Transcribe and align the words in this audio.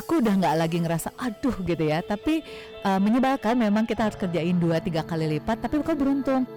aku 0.00 0.24
udah 0.24 0.32
nggak 0.32 0.56
lagi 0.56 0.80
ngerasa 0.80 1.12
aduh 1.20 1.60
gitu 1.60 1.84
ya 1.84 2.00
tapi 2.00 2.40
uh, 2.88 2.96
menyebalkan 2.96 3.52
memang 3.52 3.84
kita 3.84 4.08
harus 4.08 4.16
kerjain 4.16 4.56
dua 4.56 4.80
tiga 4.80 5.04
kali 5.04 5.36
lipat 5.36 5.60
tapi 5.60 5.84
kok 5.84 6.00
beruntung 6.00 6.48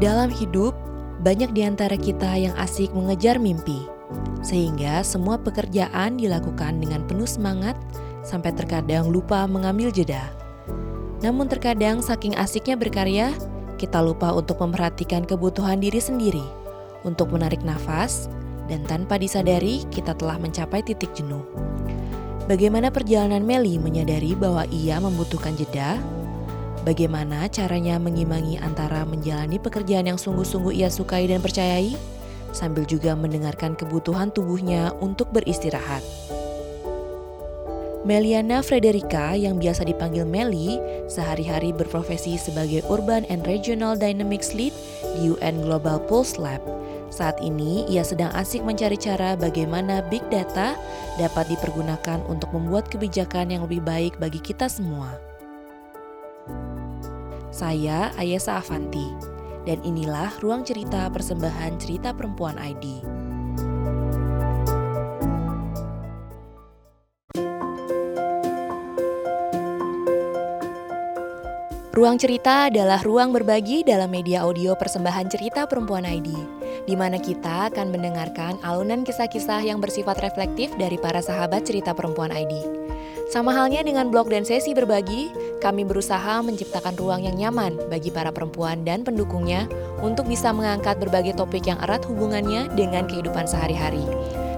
Dalam 0.00 0.32
hidup, 0.32 0.72
banyak 1.20 1.52
di 1.52 1.60
antara 1.60 1.92
kita 1.92 2.32
yang 2.32 2.56
asik 2.56 2.88
mengejar 2.96 3.36
mimpi, 3.36 3.84
sehingga 4.40 5.04
semua 5.04 5.36
pekerjaan 5.36 6.16
dilakukan 6.16 6.80
dengan 6.80 7.04
penuh 7.04 7.28
semangat 7.28 7.76
sampai 8.24 8.56
terkadang 8.56 9.12
lupa 9.12 9.44
mengambil 9.44 9.92
jeda. 9.92 10.39
Namun 11.20 11.48
terkadang 11.48 12.00
saking 12.00 12.36
asiknya 12.36 12.80
berkarya, 12.80 13.32
kita 13.76 14.00
lupa 14.00 14.32
untuk 14.32 14.60
memperhatikan 14.60 15.28
kebutuhan 15.28 15.80
diri 15.80 16.00
sendiri, 16.00 16.44
untuk 17.04 17.32
menarik 17.32 17.60
nafas, 17.60 18.28
dan 18.68 18.84
tanpa 18.88 19.20
disadari 19.20 19.84
kita 19.92 20.16
telah 20.16 20.40
mencapai 20.40 20.80
titik 20.80 21.12
jenuh. 21.12 21.44
Bagaimana 22.48 22.88
perjalanan 22.88 23.44
Meli 23.44 23.78
menyadari 23.78 24.34
bahwa 24.34 24.66
ia 24.72 24.98
membutuhkan 24.98 25.54
jeda 25.54 26.00
Bagaimana 26.80 27.44
caranya 27.52 28.00
mengimbangi 28.00 28.56
antara 28.56 29.04
menjalani 29.04 29.60
pekerjaan 29.60 30.08
yang 30.08 30.16
sungguh-sungguh 30.16 30.80
ia 30.80 30.88
sukai 30.88 31.28
dan 31.28 31.44
percayai, 31.44 31.92
sambil 32.56 32.88
juga 32.88 33.12
mendengarkan 33.12 33.76
kebutuhan 33.76 34.32
tubuhnya 34.32 34.88
untuk 35.04 35.28
beristirahat. 35.28 36.00
Meliana 38.00 38.64
Frederica 38.64 39.36
yang 39.36 39.60
biasa 39.60 39.84
dipanggil 39.84 40.24
Meli, 40.24 40.80
sehari-hari 41.04 41.68
berprofesi 41.68 42.40
sebagai 42.40 42.80
Urban 42.88 43.28
and 43.28 43.44
Regional 43.44 43.92
Dynamics 43.92 44.56
Lead 44.56 44.72
di 45.20 45.28
UN 45.36 45.60
Global 45.60 46.00
Pulse 46.08 46.40
Lab. 46.40 46.64
Saat 47.12 47.36
ini, 47.44 47.84
ia 47.92 48.00
sedang 48.00 48.32
asik 48.32 48.64
mencari 48.64 48.96
cara 48.96 49.36
bagaimana 49.36 50.00
big 50.08 50.24
data 50.32 50.80
dapat 51.20 51.52
dipergunakan 51.52 52.24
untuk 52.24 52.48
membuat 52.56 52.88
kebijakan 52.88 53.52
yang 53.52 53.68
lebih 53.68 53.84
baik 53.84 54.16
bagi 54.16 54.40
kita 54.40 54.64
semua. 54.64 55.20
Saya 57.52 58.16
Ayesa 58.16 58.64
Avanti, 58.64 59.12
dan 59.68 59.76
inilah 59.84 60.32
ruang 60.40 60.64
cerita 60.64 61.12
persembahan 61.12 61.76
cerita 61.76 62.16
perempuan 62.16 62.56
ID. 62.56 63.09
Ruang 72.00 72.16
cerita 72.16 72.72
adalah 72.72 73.04
ruang 73.04 73.28
berbagi 73.28 73.84
dalam 73.84 74.08
media 74.08 74.40
audio 74.48 74.72
persembahan 74.72 75.28
cerita 75.28 75.68
perempuan 75.68 76.08
ID, 76.08 76.32
di 76.88 76.96
mana 76.96 77.20
kita 77.20 77.68
akan 77.68 77.92
mendengarkan 77.92 78.56
alunan 78.64 79.04
kisah-kisah 79.04 79.60
yang 79.60 79.84
bersifat 79.84 80.16
reflektif 80.24 80.72
dari 80.80 80.96
para 80.96 81.20
sahabat 81.20 81.68
cerita 81.68 81.92
perempuan 81.92 82.32
ID. 82.32 82.56
Sama 83.28 83.52
halnya 83.52 83.84
dengan 83.84 84.08
blog 84.08 84.32
dan 84.32 84.48
sesi 84.48 84.72
berbagi, 84.72 85.28
kami 85.60 85.84
berusaha 85.84 86.40
menciptakan 86.40 86.96
ruang 86.96 87.28
yang 87.28 87.36
nyaman 87.36 87.76
bagi 87.92 88.08
para 88.08 88.32
perempuan 88.32 88.80
dan 88.80 89.04
pendukungnya 89.04 89.68
untuk 90.00 90.24
bisa 90.24 90.56
mengangkat 90.56 90.96
berbagai 90.96 91.36
topik 91.36 91.68
yang 91.68 91.76
erat 91.84 92.00
hubungannya 92.08 92.72
dengan 92.80 93.04
kehidupan 93.12 93.44
sehari-hari, 93.44 94.08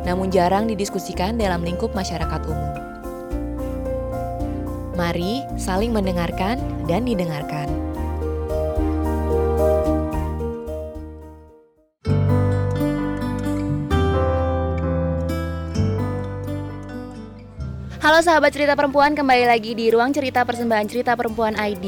namun 0.07 0.31
jarang 0.31 0.71
didiskusikan 0.71 1.43
dalam 1.43 1.67
lingkup 1.67 1.91
masyarakat 1.91 2.47
umum. 2.47 2.92
Mari 4.93 5.41
saling 5.57 5.89
mendengarkan 5.89 6.61
dan 6.85 7.09
didengarkan. 7.09 7.65
Halo 18.03 18.19
sahabat 18.21 18.53
cerita 18.53 18.77
perempuan, 18.77 19.17
kembali 19.17 19.49
lagi 19.49 19.73
di 19.73 19.89
ruang 19.89 20.13
cerita 20.13 20.45
persembahan 20.45 20.85
cerita 20.85 21.17
perempuan 21.17 21.57
ID. 21.57 21.87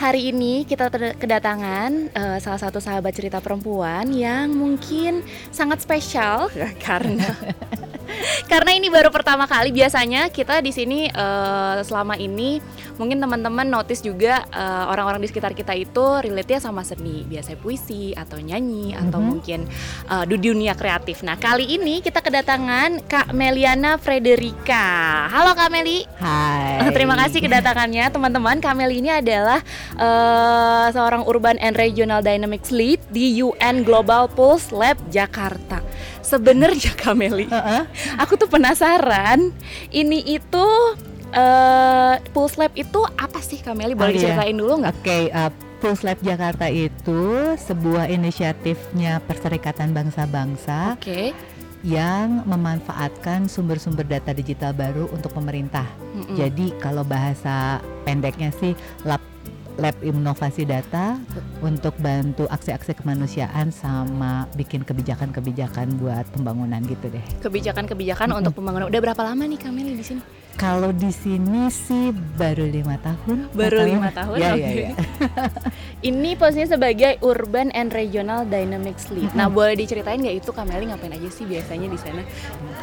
Hari 0.00 0.32
ini 0.32 0.64
kita 0.64 0.88
kedatangan 1.20 2.16
uh, 2.16 2.38
salah 2.40 2.60
satu 2.62 2.80
sahabat 2.80 3.12
cerita 3.12 3.44
perempuan 3.44 4.08
yang 4.16 4.56
mungkin 4.56 5.20
sangat 5.52 5.84
spesial 5.84 6.48
karena 6.86 7.28
karena 8.52 8.70
ini 8.74 8.88
baru 8.90 9.08
pertama 9.10 9.46
kali 9.46 9.70
biasanya 9.70 10.28
kita 10.30 10.60
di 10.60 10.72
sini 10.74 11.08
uh, 11.10 11.80
selama 11.82 12.18
ini 12.18 12.58
mungkin 12.96 13.20
teman-teman 13.20 13.68
notice 13.68 14.00
juga 14.00 14.44
eh, 14.48 14.84
orang-orang 14.88 15.20
di 15.20 15.28
sekitar 15.28 15.52
kita 15.52 15.76
itu 15.76 16.04
relate-nya 16.24 16.60
sama 16.60 16.82
seni, 16.82 17.24
biasa 17.28 17.56
puisi 17.60 18.16
atau 18.16 18.40
nyanyi 18.40 18.92
mm-hmm. 18.92 19.04
atau 19.08 19.20
mungkin 19.20 19.68
uh, 20.08 20.24
di 20.24 20.36
dunia 20.40 20.72
kreatif. 20.72 21.20
Nah, 21.22 21.36
kali 21.36 21.76
ini 21.76 22.00
kita 22.00 22.24
kedatangan 22.24 23.04
Kak 23.04 23.36
Meliana 23.36 24.00
Frederica. 24.00 25.28
Halo 25.28 25.52
Kak 25.52 25.68
Meli. 25.68 26.08
Hai. 26.18 26.88
terima 26.96 27.14
kasih 27.20 27.44
kedatangannya 27.44 28.08
teman-teman. 28.08 28.58
Kak 28.64 28.74
Meli 28.76 29.04
ini 29.04 29.12
adalah 29.12 29.60
uh, 30.00 30.88
seorang 30.90 31.28
Urban 31.28 31.60
and 31.60 31.76
Regional 31.76 32.24
Dynamics 32.24 32.72
Lead 32.72 33.00
di 33.12 33.44
UN 33.44 33.84
Global 33.84 34.28
Pulse 34.32 34.72
Lab 34.72 34.96
Jakarta. 35.12 35.85
Sebenarnya 36.20 36.92
Kak 37.00 37.14
Meli, 37.14 37.46
uh-uh. 37.46 37.86
aku 38.18 38.34
tuh 38.34 38.48
penasaran 38.50 39.52
ini 39.94 40.22
itu 40.26 40.66
uh, 41.32 42.14
Pulse 42.30 42.56
Lab 42.58 42.72
itu 42.74 43.00
apa 43.16 43.38
sih 43.42 43.58
Kameli? 43.62 43.94
Boleh 43.94 44.10
oh, 44.10 44.16
iya. 44.16 44.18
diceritain 44.32 44.56
dulu 44.56 44.72
nggak? 44.84 44.94
Oke, 44.96 45.06
okay, 45.06 45.22
uh, 45.30 45.50
Pulse 45.78 46.02
Lab 46.06 46.18
Jakarta 46.24 46.66
itu 46.70 47.20
sebuah 47.56 48.08
inisiatifnya 48.10 49.22
Perserikatan 49.24 49.92
Bangsa-Bangsa. 49.92 50.96
Oke. 50.98 51.32
Okay 51.34 51.54
yang 51.86 52.42
memanfaatkan 52.50 53.46
sumber-sumber 53.46 54.02
data 54.02 54.34
digital 54.34 54.74
baru 54.74 55.06
untuk 55.14 55.30
pemerintah. 55.30 55.86
Mm 55.86 56.22
-hmm. 56.26 56.36
Jadi 56.36 56.66
kalau 56.82 57.06
bahasa 57.06 57.78
pendeknya 58.02 58.50
sih 58.58 58.74
lab 59.06 59.22
lab 59.76 59.96
inovasi 60.00 60.64
data 60.64 61.20
untuk 61.60 61.92
bantu 62.00 62.48
aksi-aksi 62.48 62.96
kemanusiaan 62.96 63.68
sama 63.68 64.48
bikin 64.56 64.82
kebijakan-kebijakan 64.82 66.00
buat 66.00 66.24
pembangunan 66.32 66.80
gitu 66.88 67.12
deh. 67.12 67.24
Kebijakan-kebijakan 67.44 68.26
mm 68.26 68.32
-hmm. 68.32 68.40
untuk 68.40 68.54
pembangunan. 68.56 68.88
Udah 68.88 69.00
berapa 69.04 69.22
lama 69.22 69.44
nih 69.44 69.60
Kameli 69.60 69.92
di 69.96 70.04
sini? 70.04 70.45
Kalau 70.56 70.88
di 70.88 71.12
sini 71.12 71.68
sih 71.68 72.16
baru 72.40 72.64
lima 72.64 72.96
tahun. 73.04 73.52
Baru 73.52 73.84
lima 73.84 74.08
tahun. 74.18 74.40
Ya, 74.40 74.52
ya, 74.56 74.70
ya. 74.72 74.90
Ini 76.08 76.32
posisinya 76.40 76.80
sebagai 76.80 77.20
Urban 77.20 77.68
and 77.76 77.92
Regional 77.92 78.48
Dynamics 78.48 79.12
Lead. 79.12 79.36
Nah, 79.36 79.52
boleh 79.52 79.76
diceritain 79.76 80.16
nggak 80.16 80.40
itu 80.40 80.50
Kameli 80.56 80.88
ngapain 80.88 81.12
aja 81.12 81.28
sih 81.28 81.44
biasanya 81.44 81.92
di 81.92 81.98
sana? 82.00 82.24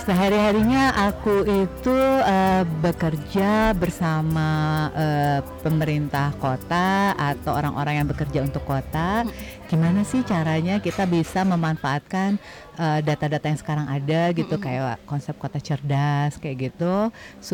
Sehari-harinya 0.06 0.94
aku 1.09 1.50
itu 1.50 1.97
uh, 2.22 2.62
bekerja 2.85 3.73
bersama 3.73 4.89
uh, 4.94 5.39
pemerintah 5.66 6.29
kota 6.38 7.17
atau 7.17 7.57
orang-orang 7.57 8.06
yang 8.06 8.07
bekerja 8.07 8.45
untuk 8.45 8.62
kota. 8.69 9.25
Gimana 9.66 10.06
sih 10.06 10.22
caranya 10.22 10.78
kita 10.78 11.09
bisa 11.09 11.41
memanfaatkan 11.41 12.38
Eh, 12.73 13.06
data-data 13.06 13.45
uh, 13.45 13.50
yang 13.53 13.59
sekarang 13.62 13.85
ada 13.85 14.33
gitu 14.33 14.57
mm 14.57 14.57
-hmm. 14.57 14.66
kayak 14.66 14.97
konsep 15.06 15.38
kota 15.38 15.62
cerdas 15.62 16.41
kayak 16.41 16.73
gitu 16.73 17.13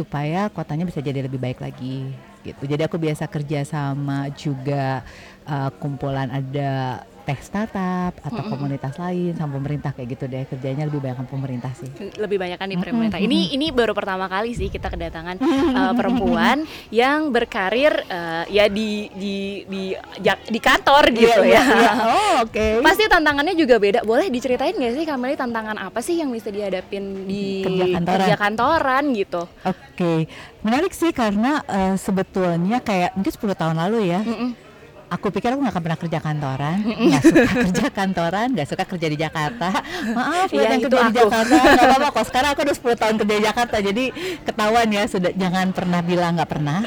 supaya 0.09 0.49
kotanya 0.49 0.89
bisa 0.89 1.05
jadi 1.05 1.21
lebih 1.21 1.37
baik 1.37 1.61
lagi 1.61 2.09
gitu. 2.41 2.65
Jadi 2.65 2.81
aku 2.81 2.97
biasa 2.97 3.29
kerja 3.29 3.61
sama 3.61 4.25
juga 4.33 5.05
uh, 5.45 5.69
kumpulan 5.77 6.33
ada 6.33 7.05
teh 7.29 7.39
startup 7.45 8.13
atau 8.25 8.41
mm-hmm. 8.41 8.49
komunitas 8.49 8.97
lain 8.97 9.37
sama 9.37 9.61
pemerintah 9.61 9.93
kayak 9.93 10.17
gitu 10.17 10.25
deh. 10.25 10.49
Kerjanya 10.49 10.89
lebih 10.89 10.97
banyak 10.97 11.29
pemerintah 11.29 11.69
sih. 11.77 11.85
Lebih 12.17 12.41
banyak 12.41 12.57
kan 12.57 12.65
di 12.65 12.77
pemerintah. 12.81 13.21
Mm-hmm. 13.21 13.29
ini 13.29 13.53
ini 13.53 13.67
baru 13.69 13.93
pertama 13.93 14.25
kali 14.25 14.57
sih 14.57 14.73
kita 14.73 14.89
kedatangan 14.89 15.37
uh, 15.77 15.93
perempuan 15.93 16.65
yang 16.89 17.29
berkarir 17.29 17.93
uh, 18.09 18.49
ya 18.49 18.65
di 18.65 19.13
di 19.13 19.61
di 19.69 19.83
di 20.25 20.59
kantor 20.59 21.13
iya, 21.13 21.19
gitu 21.21 21.41
yeah, 21.45 21.53
ya. 21.53 21.63
yeah, 21.85 21.95
oh 22.01 22.33
oke. 22.49 22.49
Okay. 22.49 22.81
pasti 22.87 23.05
tantangannya 23.05 23.53
juga 23.53 23.77
beda. 23.77 24.01
Boleh 24.01 24.33
diceritain 24.33 24.73
nggak 24.73 24.93
sih 24.97 25.05
Kamali 25.05 25.37
tantangan 25.37 25.77
apa 25.77 26.01
sih 26.01 26.17
yang 26.17 26.33
bisa 26.33 26.49
dihadapin 26.49 27.29
di 27.29 27.61
kerja 27.61 27.85
kantoran, 27.93 28.17
kerja 28.25 28.35
kantoran 28.41 29.03
gitu? 29.13 29.41
Oke. 29.69 29.77
Okay. 29.93 30.19
menarik 30.65 30.91
sih 30.91 31.13
karena 31.13 31.61
uh, 31.69 31.95
sebetulnya 31.95 32.81
kayak 32.81 33.13
mungkin 33.15 33.31
10 33.31 33.53
tahun 33.53 33.77
lalu 33.79 34.11
ya 34.11 34.21
mm 34.25 34.35
-mm 34.35 34.68
aku 35.09 35.33
pikir 35.33 35.51
aku 35.53 35.65
gak 35.65 35.73
akan 35.73 35.83
pernah 35.83 35.99
kerja 35.99 36.19
kantoran. 36.21 36.77
Nggak 36.85 37.23
suka 37.25 37.43
kerja 37.65 37.85
kantoran 37.89 38.47
nggak 38.53 38.67
suka 38.69 38.83
kerja 38.85 39.07
di 39.09 39.17
Jakarta. 39.17 39.67
Maaf 40.13 40.49
ya, 40.53 40.61
yang 40.69 40.81
kerja 40.85 41.01
di 41.09 41.15
Jakarta. 41.17 41.55
Nggak 41.57 41.87
apa-apa 41.89 42.09
kok 42.13 42.25
sekarang 42.29 42.49
aku 42.53 42.61
udah 42.63 42.75
10 42.77 43.01
tahun 43.01 43.15
kerja 43.19 43.35
di 43.35 43.43
Jakarta 43.43 43.75
jadi 43.81 44.05
ketahuan 44.45 44.87
ya 44.93 45.03
sudah 45.09 45.31
jangan 45.33 45.67
pernah 45.73 45.99
bilang 46.05 46.31
nggak 46.37 46.49
pernah. 46.49 46.79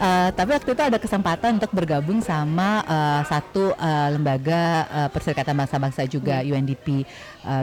Uh, 0.00 0.28
tapi 0.38 0.50
waktu 0.56 0.70
itu 0.72 0.82
ada 0.82 0.98
kesempatan 0.98 1.60
untuk 1.60 1.70
bergabung 1.76 2.18
sama 2.24 2.82
uh, 2.88 3.22
satu 3.28 3.76
uh, 3.76 4.08
lembaga 4.10 4.88
uh, 4.88 5.08
perserikatan 5.12 5.54
bangsa-bangsa 5.54 6.08
juga 6.08 6.40
hmm. 6.40 6.48
UNDP 6.50 6.86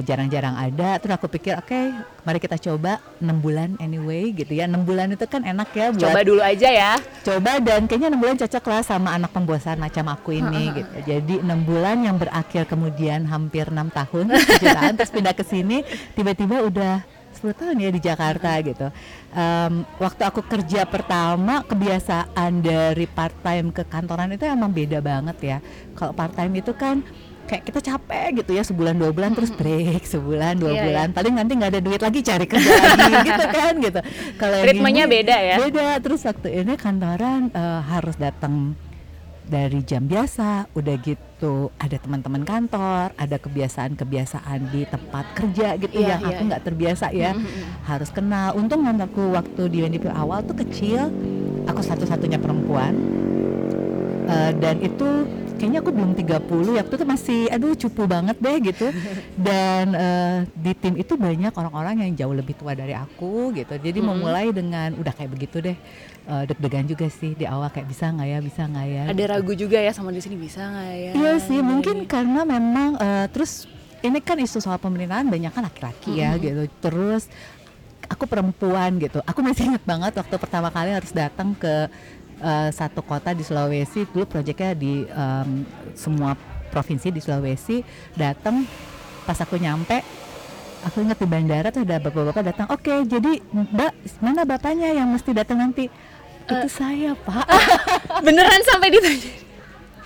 jarang-jarang 0.04 0.56
uh, 0.56 0.66
ada 0.68 0.90
terus 1.00 1.14
aku 1.16 1.28
pikir 1.28 1.60
oke 1.60 1.68
okay, 1.68 1.92
mari 2.24 2.40
kita 2.40 2.56
coba 2.58 3.04
enam 3.20 3.38
bulan 3.44 3.76
anyway 3.84 4.32
gitu 4.32 4.56
ya 4.56 4.66
enam 4.66 4.88
bulan 4.88 5.12
itu 5.12 5.26
kan 5.28 5.44
enak 5.44 5.70
ya 5.76 5.92
buat 5.92 6.04
coba 6.08 6.20
dulu 6.24 6.42
aja 6.42 6.70
ya 6.72 6.94
coba 7.24 7.60
dan 7.60 7.86
kayaknya 7.88 8.08
enam 8.16 8.22
bulan 8.24 8.38
cocok 8.40 8.66
lah 8.68 8.82
sama 8.82 9.10
anak 9.16 9.32
pembosan 9.36 9.78
macam 9.80 10.06
aku 10.12 10.36
ini 10.36 10.64
gitu. 10.72 10.96
Jadi 11.08 11.34
enam 11.42 11.60
bulan 11.64 11.98
yang 12.04 12.16
berakhir 12.16 12.64
kemudian 12.70 13.26
hampir 13.28 13.68
enam 13.70 13.90
tahun 13.90 14.32
kejutaan 14.50 14.94
terus 14.96 15.12
pindah 15.12 15.36
ke 15.36 15.44
sini 15.44 15.82
tiba-tiba 16.14 16.64
udah 16.64 17.04
10 17.34 17.60
tahun 17.60 17.76
ya 17.82 17.90
di 17.90 18.00
Jakarta 18.00 18.52
gitu. 18.62 18.88
Um, 19.34 19.84
waktu 19.98 20.22
aku 20.24 20.46
kerja 20.46 20.86
pertama 20.86 21.66
kebiasaan 21.66 22.62
dari 22.62 23.10
part 23.10 23.34
time 23.42 23.74
ke 23.74 23.84
kantoran 23.90 24.32
itu 24.32 24.46
emang 24.46 24.70
beda 24.72 25.02
banget 25.02 25.38
ya. 25.42 25.58
Kalau 25.98 26.14
part 26.14 26.32
time 26.38 26.62
itu 26.62 26.72
kan 26.78 27.02
kayak 27.44 27.64
kita 27.68 27.80
capek 27.84 28.44
gitu 28.44 28.52
ya 28.56 28.64
sebulan 28.64 28.96
dua 28.96 29.12
bulan 29.12 29.36
terus 29.36 29.52
break 29.52 30.04
sebulan 30.08 30.56
dua 30.58 30.72
Iya, 30.74 30.84
bulan. 30.88 31.08
Paling 31.12 31.34
nanti 31.36 31.52
nggak 31.60 31.72
ada 31.76 31.82
duit 31.84 32.02
lagi 32.02 32.20
cari 32.24 32.46
kerja 32.48 32.72
lagi 32.72 33.16
gitu 33.30 33.46
kan 33.52 33.74
gitu. 33.84 34.00
Kalau 34.40 34.58
Ritmenya 34.64 35.06
beda 35.06 35.36
ya? 35.38 35.56
beda 35.60 35.88
terus 36.00 36.24
waktu 36.24 36.64
ini 36.64 36.74
kantoran 36.80 37.52
eh, 37.52 37.82
harus 37.84 38.16
datang 38.16 38.76
dari 39.44 39.84
jam 39.84 40.08
biasa 40.08 40.72
udah 40.72 40.96
gitu 41.04 41.68
ada 41.76 42.00
teman-teman 42.00 42.48
kantor 42.48 43.12
ada 43.20 43.36
kebiasaan-kebiasaan 43.36 44.72
di 44.72 44.88
tempat 44.88 45.26
kerja 45.36 45.76
gitu 45.76 46.00
Iya, 46.00 46.16
yang 46.16 46.22
iya, 46.24 46.32
aku 46.32 46.42
nggak 46.48 46.64
terbiasa 46.64 47.06
ya. 47.12 47.36
Harus 47.84 48.10
kenal. 48.10 48.56
Untung 48.56 48.88
aku 48.88 49.36
waktu 49.36 49.68
di 49.68 49.84
UNDP 49.84 50.08
awal 50.16 50.48
tuh 50.48 50.56
kecil 50.64 51.12
aku 51.68 51.82
satu-satunya 51.84 52.40
perempuan. 52.40 52.96
Eh, 54.24 54.52
dan 54.64 54.80
itu 54.80 55.28
kayaknya 55.60 55.80
aku 55.80 55.92
belum 55.94 56.12
30 56.18 56.76
ya 56.76 56.82
waktu 56.84 56.96
itu 56.98 57.06
masih 57.06 57.40
aduh 57.50 57.74
cupu 57.78 58.04
banget 58.10 58.38
deh 58.42 58.58
gitu 58.74 58.88
dan 59.48 59.86
eh, 59.94 60.38
di 60.54 60.72
tim 60.76 60.98
itu 60.98 61.14
banyak 61.16 61.54
orang-orang 61.54 62.06
yang 62.08 62.12
jauh 62.18 62.36
lebih 62.36 62.58
tua 62.58 62.74
dari 62.74 62.98
aku 62.98 63.54
gitu 63.56 63.74
jadi 63.78 64.00
Mm-mm. 64.02 64.10
memulai 64.18 64.50
dengan 64.52 64.94
udah 64.98 65.14
kayak 65.14 65.32
begitu 65.32 65.62
deh 65.62 65.78
Eh, 66.24 66.44
deg-degan 66.48 66.88
juga 66.88 67.12
sih 67.12 67.36
di 67.36 67.44
awal 67.44 67.68
kayak 67.68 67.84
bisa 67.84 68.08
nggak 68.08 68.28
ya 68.32 68.40
bisa 68.40 68.64
nggak 68.64 68.88
ya 68.88 69.04
Ada 69.12 69.24
ragu 69.28 69.52
juga 69.60 69.76
ya 69.76 69.92
sama 69.92 70.08
di 70.16 70.24
sini 70.24 70.40
bisa 70.40 70.64
nggak 70.72 70.96
ya? 70.96 71.12
Iya 71.20 71.34
sih, 71.44 71.60
mungkin 71.60 72.08
karena 72.08 72.48
memang 72.48 72.96
eh, 72.96 73.28
terus 73.28 73.68
ini 74.00 74.24
kan 74.24 74.40
isu 74.40 74.64
soal 74.64 74.80
pemerintahan 74.80 75.28
banyak 75.28 75.52
kan 75.52 75.68
laki-laki 75.68 76.24
ya 76.24 76.40
gitu. 76.40 76.64
Terus 76.80 77.28
aku 78.08 78.24
perempuan 78.24 79.04
gitu. 79.04 79.20
Aku 79.28 79.44
masih 79.44 79.68
ingat 79.68 79.84
banget 79.84 80.16
waktu 80.16 80.36
pertama 80.40 80.72
kali 80.72 80.96
harus 80.96 81.12
datang 81.12 81.52
ke 81.60 81.92
eh, 82.44 82.70
satu 82.76 83.00
kota 83.00 83.32
di 83.32 83.48
Sulawesi. 83.48 84.04
Dulu 84.12 84.28
proyeknya 84.28 84.76
di 84.76 85.08
em, 85.08 85.64
semua 85.96 86.36
provinsi 86.70 87.10
di 87.10 87.24
Sulawesi. 87.24 87.80
Datang 88.20 88.68
pas 89.24 89.40
aku 89.40 89.56
nyampe 89.56 90.04
aku 90.84 91.00
ingat 91.00 91.16
di 91.16 91.28
bandara 91.28 91.72
tuh 91.72 91.88
ada 91.88 91.98
bapak-bapak 92.04 92.44
datang. 92.44 92.68
Oke, 92.70 93.08
jadi 93.08 93.40
Mbak, 93.40 93.92
mana 94.20 94.44
bapaknya 94.44 94.92
yang 94.92 95.08
mesti 95.16 95.32
datang 95.32 95.64
nanti? 95.64 95.88
Itu 96.44 96.68
saya, 96.68 97.16
Pak. 97.16 97.48
Beneran 98.28 98.62
sampai 98.68 98.92
ditanya. 98.92 99.32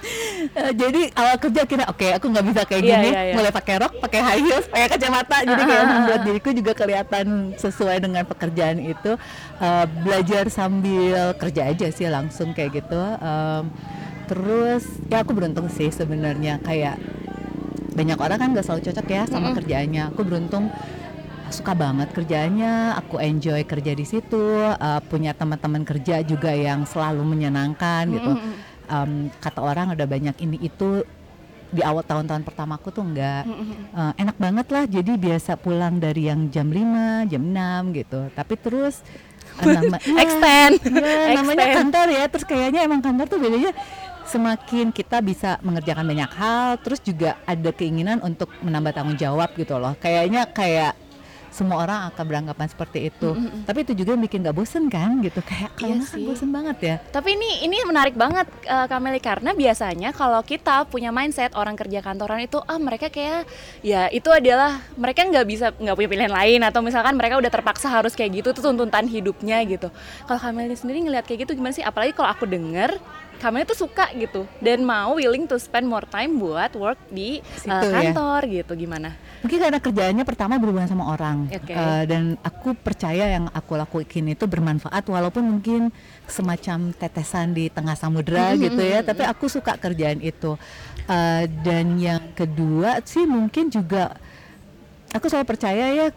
Eh, 0.58 0.74
jadi 0.74 1.12
awal 1.14 1.38
kerja 1.38 1.62
kira 1.66 1.86
oke 1.86 2.08
aku 2.08 2.26
nggak 2.30 2.46
bisa 2.46 2.62
kayak 2.66 2.82
Iya, 2.82 2.90
gini. 2.98 3.10
iya, 3.12 3.22
iya. 3.30 3.34
mulai 3.36 3.52
pakai 3.52 3.76
rok 3.78 3.94
pakai 4.00 4.20
high 4.22 4.42
heels 4.42 4.66
pakai 4.66 4.88
kacamata. 4.90 5.38
Jadi 5.50 5.62
kayak 5.62 5.86
membuat 5.86 6.22
diriku 6.24 6.50
juga 6.50 6.72
kelihatan 6.74 7.26
sesuai 7.58 7.98
dengan 8.00 8.24
pekerjaan 8.26 8.78
itu. 8.80 9.12
Eh, 9.58 9.86
belajar 10.02 10.50
sambil 10.50 11.36
kerja 11.36 11.62
aja 11.70 11.88
sih 11.92 12.08
langsung 12.08 12.54
kayak 12.54 12.80
gitu. 12.80 13.02
Em, 13.18 13.64
terus 14.26 14.84
ya 15.10 15.22
aku 15.22 15.36
beruntung 15.36 15.68
sih 15.70 15.90
sebenarnya. 15.90 16.58
Kayak 16.64 16.98
banyak 17.94 18.18
orang 18.18 18.38
kan 18.38 18.50
nggak 18.54 18.66
selalu 18.66 18.82
cocok 18.88 19.08
ya 19.10 19.22
sama 19.26 19.54
kerjaannya. 19.54 20.04
Aku 20.14 20.22
beruntung 20.22 20.70
suka 21.48 21.72
banget 21.72 22.12
kerjanya 22.12 23.00
aku 23.00 23.24
enjoy 23.24 23.64
kerja 23.64 23.92
di 23.94 24.06
situ. 24.06 24.46
Eh, 24.64 25.02
punya 25.06 25.38
teman-teman 25.38 25.84
kerja 25.84 26.24
juga 26.24 26.50
yang 26.50 26.82
selalu 26.84 27.22
menyenangkan 27.26 28.04
gitu 28.10 28.32
Em, 28.88 29.12
kata 29.38 29.60
orang 29.60 29.92
ada 29.92 30.04
banyak 30.04 30.36
ini 30.40 30.58
itu 30.64 31.04
di 31.68 31.84
awal 31.84 32.00
tahun-tahun 32.00 32.48
pertamaku 32.48 32.88
tuh 32.90 33.04
enggak 33.04 33.44
Eh, 33.92 34.14
enak 34.18 34.40
banget 34.40 34.68
lah. 34.72 34.84
Jadi 34.88 35.12
biasa 35.14 35.56
pulang 35.56 36.00
dari 36.00 36.32
yang 36.32 36.48
jam 36.48 36.72
5 36.72 37.28
jam 37.28 37.44
6 37.44 37.92
gitu. 37.94 38.32
Tapi 38.32 38.54
terus 38.56 39.04
eh, 39.60 39.68
nama, 39.76 40.00
Iya, 40.00 40.16
Extend. 40.18 40.74
iya, 40.88 41.36
namanya 41.36 41.60
Extend. 41.60 41.78
kantor 41.84 42.08
ya. 42.10 42.24
Terus 42.32 42.46
kayaknya 42.46 42.82
emang 42.84 43.04
kantor 43.04 43.26
tuh 43.28 43.40
bedanya 43.40 43.72
semakin 44.24 44.92
kita 44.92 45.20
bisa 45.20 45.56
mengerjakan 45.60 46.04
banyak 46.04 46.32
hal 46.36 46.76
terus 46.84 47.00
juga 47.00 47.40
ada 47.44 47.72
keinginan 47.72 48.20
untuk 48.20 48.52
menambah 48.60 48.92
tanggung 48.92 49.16
jawab 49.16 49.52
gitu 49.56 49.76
loh. 49.76 49.96
Kayaknya 50.00 50.48
kayak 50.48 50.96
semua 51.52 51.84
orang 51.84 52.00
akan 52.14 52.24
beranggapan 52.28 52.68
seperti 52.70 53.10
itu. 53.10 53.30
Tapi 53.66 53.80
itu 53.88 53.94
juga 53.98 54.14
bikin 54.20 54.46
gak 54.46 54.56
bosen 54.56 54.92
kan 54.92 55.20
gitu. 55.24 55.40
Kayak 55.42 55.72
kalau 55.76 55.88
Iya 55.88 55.96
nggak 56.04 56.12
kan 56.14 56.22
bosen 56.28 56.50
banget 56.54 56.78
ya. 56.84 56.96
Tapi 57.12 57.30
ini 57.34 57.50
ini 57.66 57.78
menarik 57.88 58.16
banget 58.16 58.48
eh, 58.68 58.88
Kameli 58.88 59.20
karena 59.24 59.52
biasanya 59.56 60.10
kalau 60.14 60.42
kita 60.44 60.86
punya 60.88 61.10
mindset 61.10 61.54
orang 61.56 61.76
kerja 61.80 62.00
kantoran 62.04 62.44
itu 62.44 62.60
ah 62.64 62.80
mereka 62.80 63.08
kayak 63.10 63.48
ya 63.82 64.12
itu 64.12 64.30
adalah 64.30 64.80
mereka 65.00 65.26
nggak 65.26 65.46
bisa 65.48 65.66
nggak 65.74 65.96
punya 65.96 66.10
pilihan 66.10 66.34
lain. 66.34 66.60
Atau 66.64 66.80
misalkan 66.84 67.16
mereka 67.16 67.40
udah 67.40 67.52
terpaksa 67.52 67.88
harus 67.90 68.14
kayak 68.14 68.44
gitu 68.44 68.48
itu 68.54 68.62
tuntutan 68.62 69.06
hidupnya 69.08 69.64
gitu. 69.66 69.90
Kalau 70.28 70.40
Kameli 70.40 70.76
sendiri 70.76 71.04
ngelihat 71.04 71.26
kayak 71.26 71.48
gitu 71.48 71.58
gimana 71.58 71.74
sih? 71.74 71.84
Apalagi 71.84 72.14
kalau 72.14 72.30
aku 72.32 72.46
denger 72.46 72.96
Kameli 73.38 73.70
tuh 73.70 73.78
suka 73.78 74.10
gitu 74.18 74.50
dan 74.60 74.82
mau 74.82 75.18
willing 75.18 75.46
to 75.46 75.62
spend 75.62 75.86
more 75.86 76.06
time 76.10 76.42
buat 76.42 76.74
work 76.74 76.98
di 77.14 77.40
Situ 77.56 77.70
ya. 77.70 77.94
kantor 77.94 78.42
gitu 78.50 78.74
gimana? 78.74 79.14
Mungkin 79.46 79.58
karena 79.62 79.78
kerjaannya 79.78 80.26
pertama 80.26 80.58
berhubungan 80.58 80.90
sama 80.90 81.06
orang 81.14 81.46
Oke. 81.54 81.70
Eh, 81.70 82.04
dan 82.10 82.36
aku 82.42 82.74
percaya 82.74 83.38
yang 83.38 83.46
aku 83.54 83.78
lakuin 83.78 84.34
itu 84.34 84.46
bermanfaat 84.50 85.06
walaupun 85.06 85.46
mungkin 85.46 85.94
semacam 86.26 86.92
tetesan 86.98 87.54
di 87.54 87.70
tengah 87.70 87.94
samudera 87.94 88.58
gitu 88.58 88.82
ya. 88.82 89.06
Tapi 89.06 89.24
aku 89.24 89.46
suka 89.46 89.78
kerjaan 89.78 90.18
itu. 90.20 90.58
Eh, 91.06 91.46
dan 91.62 91.96
yang 92.02 92.34
kedua 92.34 93.00
sih 93.06 93.30
mungkin 93.30 93.70
juga 93.70 94.18
aku 95.14 95.30
selalu 95.30 95.48
percaya 95.48 95.86
ya 95.94 96.08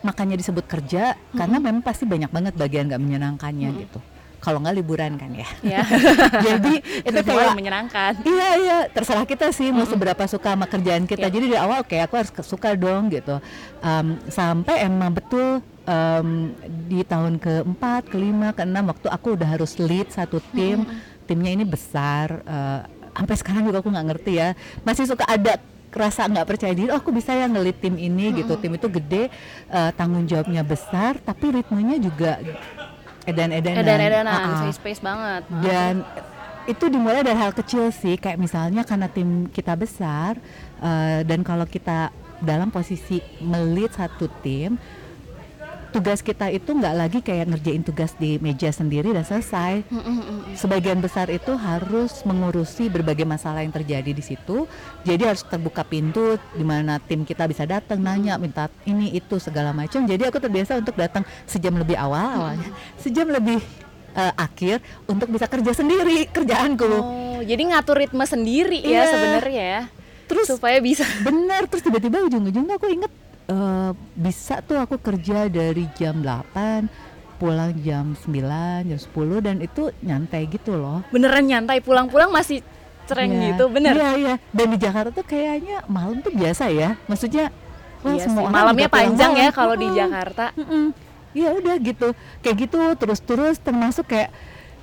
makanya 0.00 0.40
disebut 0.40 0.64
kerja 0.64 1.12
karena 1.36 1.60
memang 1.60 1.84
pasti 1.84 2.08
banyak 2.08 2.32
banget 2.32 2.56
bagian 2.56 2.88
nggak 2.88 3.02
menyenangkannya 3.04 3.68
gitu. 3.84 4.00
Kalau 4.40 4.56
nggak 4.64 4.76
liburan 4.80 5.20
kan 5.20 5.30
ya. 5.36 5.48
Ya. 5.60 5.80
Jadi 6.48 6.80
itu 7.08 7.18
kayak 7.20 7.52
yang 7.52 7.58
menyenangkan. 7.60 8.12
Iya 8.24 8.48
iya 8.56 8.78
terserah 8.88 9.28
kita 9.28 9.52
sih 9.52 9.68
mau 9.68 9.84
seberapa 9.84 10.24
suka 10.24 10.56
sama 10.56 10.64
kerjaan 10.64 11.04
kita. 11.04 11.28
Iya. 11.28 11.34
Jadi 11.36 11.46
di 11.52 11.56
awal 11.60 11.84
oke 11.84 11.96
aku 12.00 12.14
harus 12.16 12.32
suka 12.48 12.72
dong 12.72 13.12
gitu. 13.12 13.36
Em, 13.84 14.16
sampai 14.32 14.88
emang 14.88 15.12
betul 15.12 15.60
em, 15.84 16.56
di 16.88 17.04
tahun 17.04 17.36
keempat, 17.36 18.08
kelima, 18.08 18.56
keenam 18.56 18.88
waktu 18.88 19.12
aku 19.12 19.36
udah 19.36 19.48
harus 19.60 19.76
lead 19.76 20.08
satu 20.08 20.40
tim. 20.56 20.88
Timnya 21.28 21.52
ini 21.54 21.62
besar. 21.68 22.42
eh, 22.42 22.80
sampai 23.10 23.36
sekarang 23.36 23.62
juga 23.68 23.84
aku 23.84 23.92
nggak 23.92 24.06
ngerti 24.08 24.32
ya. 24.40 24.56
Masih 24.82 25.04
suka 25.04 25.28
ada 25.28 25.60
rasa 25.90 26.24
nggak 26.26 26.46
percaya 26.46 26.72
diri. 26.72 26.88
Oh 26.88 26.98
aku 26.98 27.10
bisa 27.10 27.34
ya 27.34 27.44
ngelit 27.50 27.76
tim 27.82 27.98
ini 27.98 28.32
gitu. 28.40 28.56
Tim 28.56 28.72
itu 28.78 28.88
gede, 28.88 29.28
eh, 29.68 29.90
tanggung 29.94 30.24
jawabnya 30.24 30.64
besar, 30.64 31.18
tapi 31.20 31.52
ritmenya 31.54 32.00
juga 32.00 32.40
edan-edanan. 33.26 33.82
Edan-edanan, 33.84 34.32
Ah, 34.32 34.64
ah 34.64 34.72
space 34.72 35.00
banget. 35.00 35.42
dan 35.60 36.04
itu 36.64 36.84
dimulai 36.86 37.24
dari 37.24 37.34
hal 37.34 37.50
kecil 37.50 37.90
sih 37.90 38.14
kayak 38.14 38.38
misalnya 38.38 38.84
karena 38.84 39.08
tim 39.10 39.48
kita 39.48 39.74
besar 39.74 40.38
eh, 40.78 41.20
dan 41.24 41.40
kalau 41.42 41.64
kita 41.64 42.12
dalam 42.40 42.70
posisi 42.70 43.20
melit 43.42 43.92
satu 43.92 44.28
tim 44.40 44.80
tugas 45.90 46.22
kita 46.22 46.48
itu 46.48 46.70
nggak 46.70 46.94
lagi 46.94 47.18
kayak 47.18 47.50
ngerjain 47.50 47.82
tugas 47.82 48.14
di 48.14 48.38
meja 48.38 48.70
sendiri 48.70 49.10
dan 49.10 49.22
selesai. 49.22 49.82
Sebagian 50.54 50.98
besar 50.98 51.28
itu 51.28 51.52
harus 51.52 52.22
mengurusi 52.22 52.86
berbagai 52.86 53.26
masalah 53.26 53.60
yang 53.60 53.74
terjadi 53.74 54.10
di 54.10 54.22
situ. 54.22 54.64
Jadi 55.02 55.22
harus 55.26 55.42
terbuka 55.42 55.82
pintu 55.82 56.38
di 56.54 56.62
mana 56.62 56.96
tim 56.96 57.22
kita 57.22 57.44
bisa 57.44 57.66
datang 57.66 57.98
nanya 57.98 58.38
minta 58.38 58.70
ini 58.84 59.10
itu 59.10 59.36
segala 59.36 59.70
macam. 59.70 60.06
Jadi 60.06 60.22
aku 60.24 60.38
terbiasa 60.38 60.78
untuk 60.78 60.94
datang 60.94 61.26
sejam 61.44 61.74
lebih 61.74 61.98
awal 61.98 62.38
awalnya. 62.40 62.70
Sejam 62.96 63.26
lebih 63.26 63.58
eh, 64.10 64.32
akhir 64.34 64.78
untuk 65.04 65.28
bisa 65.28 65.46
kerja 65.46 65.70
sendiri 65.70 66.26
kerjaanku. 66.30 66.86
Oh, 66.86 67.38
jadi 67.42 67.62
ngatur 67.62 67.98
ritme 67.98 68.24
sendiri 68.24 68.78
ya 68.80 69.02
Iya. 69.02 69.10
sebenarnya 69.10 69.64
ya. 69.76 69.82
terus 70.26 70.46
supaya 70.46 70.78
bisa. 70.78 71.02
benar 71.26 71.66
terus 71.66 71.82
tiba-tiba 71.82 72.22
ujung-ujungnya 72.22 72.78
aku 72.78 72.86
inget 72.86 73.10
eh, 73.50 73.90
bisa 74.14 74.62
tuh 74.62 74.78
aku 74.78 74.96
kerja 74.96 75.46
dari 75.46 75.90
jam 75.92 76.22
8 76.22 76.86
pulang 77.36 77.72
jam 77.78 78.12
9 78.14 78.30
jam 78.86 78.98
10 79.00 79.10
dan 79.40 79.56
itu 79.58 79.90
nyantai 80.00 80.44
gitu 80.46 80.76
loh 80.76 81.00
beneran 81.08 81.42
nyantai 81.42 81.80
pulang-pulang 81.80 82.28
masih 82.28 82.60
cereng 83.04 83.32
Iya, 83.32 83.42
gitu 83.50 83.64
bener 83.66 83.92
Iya 83.92 84.10
iya. 84.14 84.34
Dan 84.50 84.70
di 84.70 84.78
Jakarta 84.78 85.10
tuh 85.10 85.24
kayaknya 85.24 85.82
malam 85.86 86.20
tuh 86.20 86.30
biasa 86.30 86.70
ya. 86.70 86.94
Maksudnya 87.04 87.50
wah 88.00 88.14
Iya 88.14 88.22
semua 88.22 88.46
sih, 88.46 88.54
malamnya 88.54 88.86
panjang 88.86 89.32
ya 89.34 89.48
malam. 89.48 89.56
kalau 89.56 89.74
di. 89.74 89.86
Jakarta. 89.90 90.44
Iya 91.30 91.48
udah 91.54 91.74
gitu. 91.80 92.08
Kayak 92.38 92.56
gitu 92.60 92.78
terus-terus 92.94 93.58
termasuk 93.58 94.06
kayak 94.06 94.30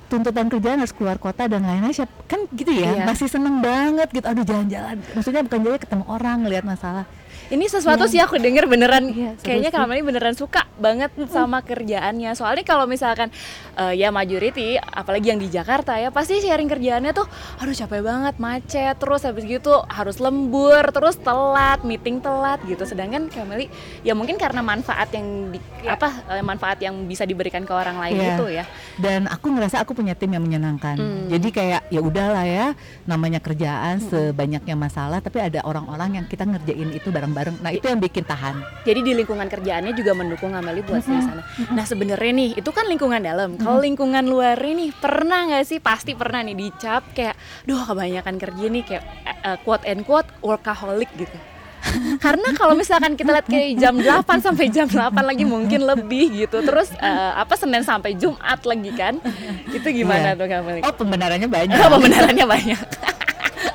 tuntutan 0.08 0.48
kerjaan 0.48 0.76
harus 0.76 0.92
keluar 0.92 1.16
kota 1.16 1.44
dan 1.44 1.60
lain-lain 1.62 1.92
kan 2.24 2.40
gitu 2.50 2.68
ya 2.68 2.96
Iya. 2.96 3.04
masih 3.04 3.28
seneng 3.28 3.60
banget 3.60 4.08
gitu 4.08 4.24
aduh 4.24 4.40
jalan-jalan 4.40 4.96
maksudnya 5.12 5.44
bukan 5.44 5.60
jadi 5.62 5.76
ketemu 5.78 6.04
orang 6.08 6.36
ngelihat 6.42 6.64
masalah 6.64 7.04
Ini 7.48 7.64
sesuatu 7.64 8.04
Iya. 8.04 8.12
sih 8.12 8.20
aku 8.20 8.36
denger 8.36 8.68
beneran 8.68 9.08
Iya, 9.08 9.32
seru 9.34 9.44
kayaknya 9.44 9.70
Meli 9.88 10.04
beneran 10.04 10.36
suka 10.36 10.68
banget 10.76 11.08
sama 11.32 11.64
kerjaannya. 11.64 12.36
Soalnya 12.36 12.60
kalau 12.62 12.84
misalkan 12.84 13.32
eh, 13.78 13.94
ya 13.96 14.10
majority 14.10 14.74
apalagi 14.76 15.30
yang 15.30 15.38
di 15.38 15.48
Jakarta 15.48 15.94
ya 15.94 16.10
pasti 16.10 16.38
sharing 16.38 16.66
kerjaannya 16.66 17.12
tuh 17.12 17.24
aduh 17.56 17.72
capek 17.72 18.02
banget 18.02 18.34
macet 18.36 18.94
terus 18.94 19.22
habis 19.22 19.44
gitu 19.44 19.70
harus 19.86 20.18
lembur 20.18 20.82
terus 20.90 21.14
telat 21.16 21.80
meeting 21.80 22.18
telat 22.18 22.58
gitu. 22.64 22.82
Sedangkan 22.82 23.30
Kak 23.30 23.46
Meli 23.46 23.70
ya 24.02 24.12
mungkin 24.12 24.34
karena 24.34 24.58
manfaat 24.58 25.08
yang 25.10 25.26
di, 25.48 25.58
apa 25.84 26.10
eh, 26.28 26.42
manfaat 26.42 26.78
yang 26.78 27.06
bisa 27.06 27.22
diberikan 27.22 27.62
ke 27.62 27.70
orang 27.70 27.96
lain 27.96 28.16
Iya. 28.18 28.34
itu 28.34 28.46
ya. 28.50 28.64
dan 28.98 29.20
aku 29.24 29.46
ngerasa 29.48 29.78
aku 29.78 29.94
punya 29.94 30.12
tim 30.12 30.28
yang 30.28 30.42
menyenangkan 30.42 30.96
Hmm. 30.98 31.30
jadi 31.30 31.48
kayak 31.48 31.82
ya 31.88 32.00
udahlah 32.00 32.42
ya 32.42 32.66
namanya 33.04 33.38
kerjaan 33.38 34.02
sebanyaknya 34.02 34.74
masalah 34.74 35.20
tapi 35.20 35.38
ada 35.38 35.62
orang-orang 35.62 36.18
yang 36.18 36.26
kita 36.26 36.42
ngerjain 36.42 36.90
itu 36.90 37.08
bareng-bareng 37.08 37.60
nah 37.60 37.70
itu 37.70 37.84
yang 37.84 38.00
bikin 38.00 38.24
tahan 38.24 38.58
Jadi 38.82 39.00
di 39.00 39.12
lingkungan 39.14 39.46
kerjaannya 39.46 39.92
juga 39.92 40.12
mendukung 40.12 40.50
Ameli 40.50 40.80
buat 40.80 40.98
di 40.98 41.14
sana. 41.14 41.44
Nah 41.68 41.84
sebenarnya 41.84 42.32
nih 42.32 42.50
itu 42.56 42.70
kan 42.70 42.88
lingkungan 42.88 43.20
dalam. 43.20 43.54
Kalau 43.68 43.84
lingkungan 43.84 44.24
luar 44.24 44.56
ini 44.58 44.88
pernah 44.90 45.44
nggak 45.44 45.60
sih? 45.62 45.76
Pasti 45.78 46.12
pernah 46.12 46.40
nih 46.40 46.56
dicap 46.56 47.04
kayak, 47.12 47.36
duh 47.62 47.76
kebanyakan 47.78 48.34
kerja 48.36 48.64
nih 48.66 48.80
kayak 48.82 49.04
eh, 49.44 49.56
quote 49.60 49.84
and 49.84 50.02
quote 50.02 50.24
workaholic 50.40 51.12
gitu. 51.14 51.36
Karena 52.24 52.48
kalau 52.52 52.72
misalkan 52.72 53.12
kita 53.12 53.28
lihat 53.30 53.44
kayak 53.44 53.76
jam 53.76 53.94
8 53.94 54.08
sampai 54.40 54.66
jam 54.66 54.88
8 54.88 54.96
lagi 55.20 55.44
mungkin 55.44 55.84
lebih 55.84 56.32
gitu. 56.38 56.64
Terus 56.64 56.88
eh, 56.94 57.32
apa 57.34 57.54
Senin 57.54 57.84
sampai 57.84 58.16
Jumat 58.16 58.64
lagi 58.64 58.88
kan? 58.90 59.20
Itu 59.68 59.84
gimana 59.86 60.32
Iya. 60.32 60.40
tuh 60.40 60.46
Kameli? 60.48 60.80
oh 60.80 60.94
pembenarannya 60.94 61.46
banyak 61.46 61.76
Pembenarannya 61.92 62.46
banyak. 62.48 62.80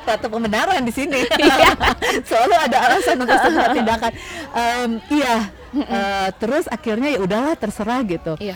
satu 0.04 0.26
pembenaran 0.28 0.82
di 0.82 0.92
sini 0.92 1.22
Iya. 1.24 1.70
selalu 2.20 2.54
ada 2.60 2.76
alasan 2.82 3.16
untuk 3.16 3.38
sebuah 3.40 3.68
tindakan 3.72 4.12
Em, 4.50 4.90
iya 5.08 5.36
Eh, 5.74 6.28
terus 6.36 6.68
akhirnya 6.68 7.10
ya 7.10 7.18
udahlah 7.18 7.54
terserah 7.54 7.98
gitu 8.04 8.36
Iya. 8.36 8.54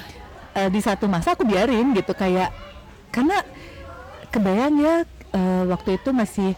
Eh, 0.55 0.69
di 0.69 0.81
satu 0.81 1.07
masa 1.07 1.33
aku 1.33 1.45
biarin 1.45 1.93
gitu 1.93 2.11
kayak 2.13 2.51
karena 3.09 3.45
kebayang 4.29 4.75
ya 4.77 4.95
eh, 5.33 5.63
waktu 5.69 5.97
itu 5.97 6.11
masih 6.11 6.51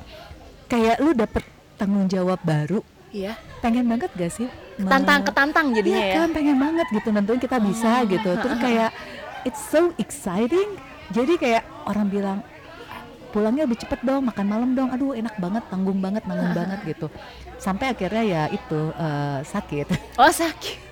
kayak 0.66 0.98
lu 0.98 1.12
dapet 1.12 1.42
tanggung 1.76 2.06
jawab 2.06 2.38
baru. 2.42 2.80
Iya. 3.10 3.34
pengen 3.58 3.90
banget 3.90 4.06
gak 4.14 4.30
sih 4.30 4.46
Tantang 4.78 5.26
ketantang 5.26 5.74
jadinya 5.74 5.98
Iya 5.98 6.08
ya. 6.08 6.16
kan 6.22 6.30
pengen 6.30 6.56
banget 6.56 6.86
gitu 6.94 7.08
nentuin 7.10 7.36
kita 7.36 7.58
bisa 7.58 8.06
gitu. 8.06 8.30
Terus 8.38 8.58
kayak 8.64 8.90
it's 9.42 9.60
so 9.60 9.90
exciting. 9.98 10.78
Jadi 11.10 11.34
kayak 11.36 11.66
orang 11.84 12.06
bilang 12.06 12.38
pulangnya 13.30 13.66
lebih 13.66 13.82
cepet 13.82 14.00
dong 14.00 14.24
makan 14.24 14.46
malam 14.46 14.70
dong. 14.72 14.88
Aduh 14.88 15.12
enak 15.12 15.36
banget 15.36 15.66
tanggung 15.68 15.98
banget 15.98 16.22
nanggung 16.24 16.54
banget 16.62 16.78
gitu. 16.86 17.06
Sampai 17.58 17.92
akhirnya 17.92 18.22
ya 18.22 18.42
itu 18.48 18.80
eh, 18.94 19.38
sakit. 19.42 19.86
Oh 20.16 20.30
sakit. 20.30 20.89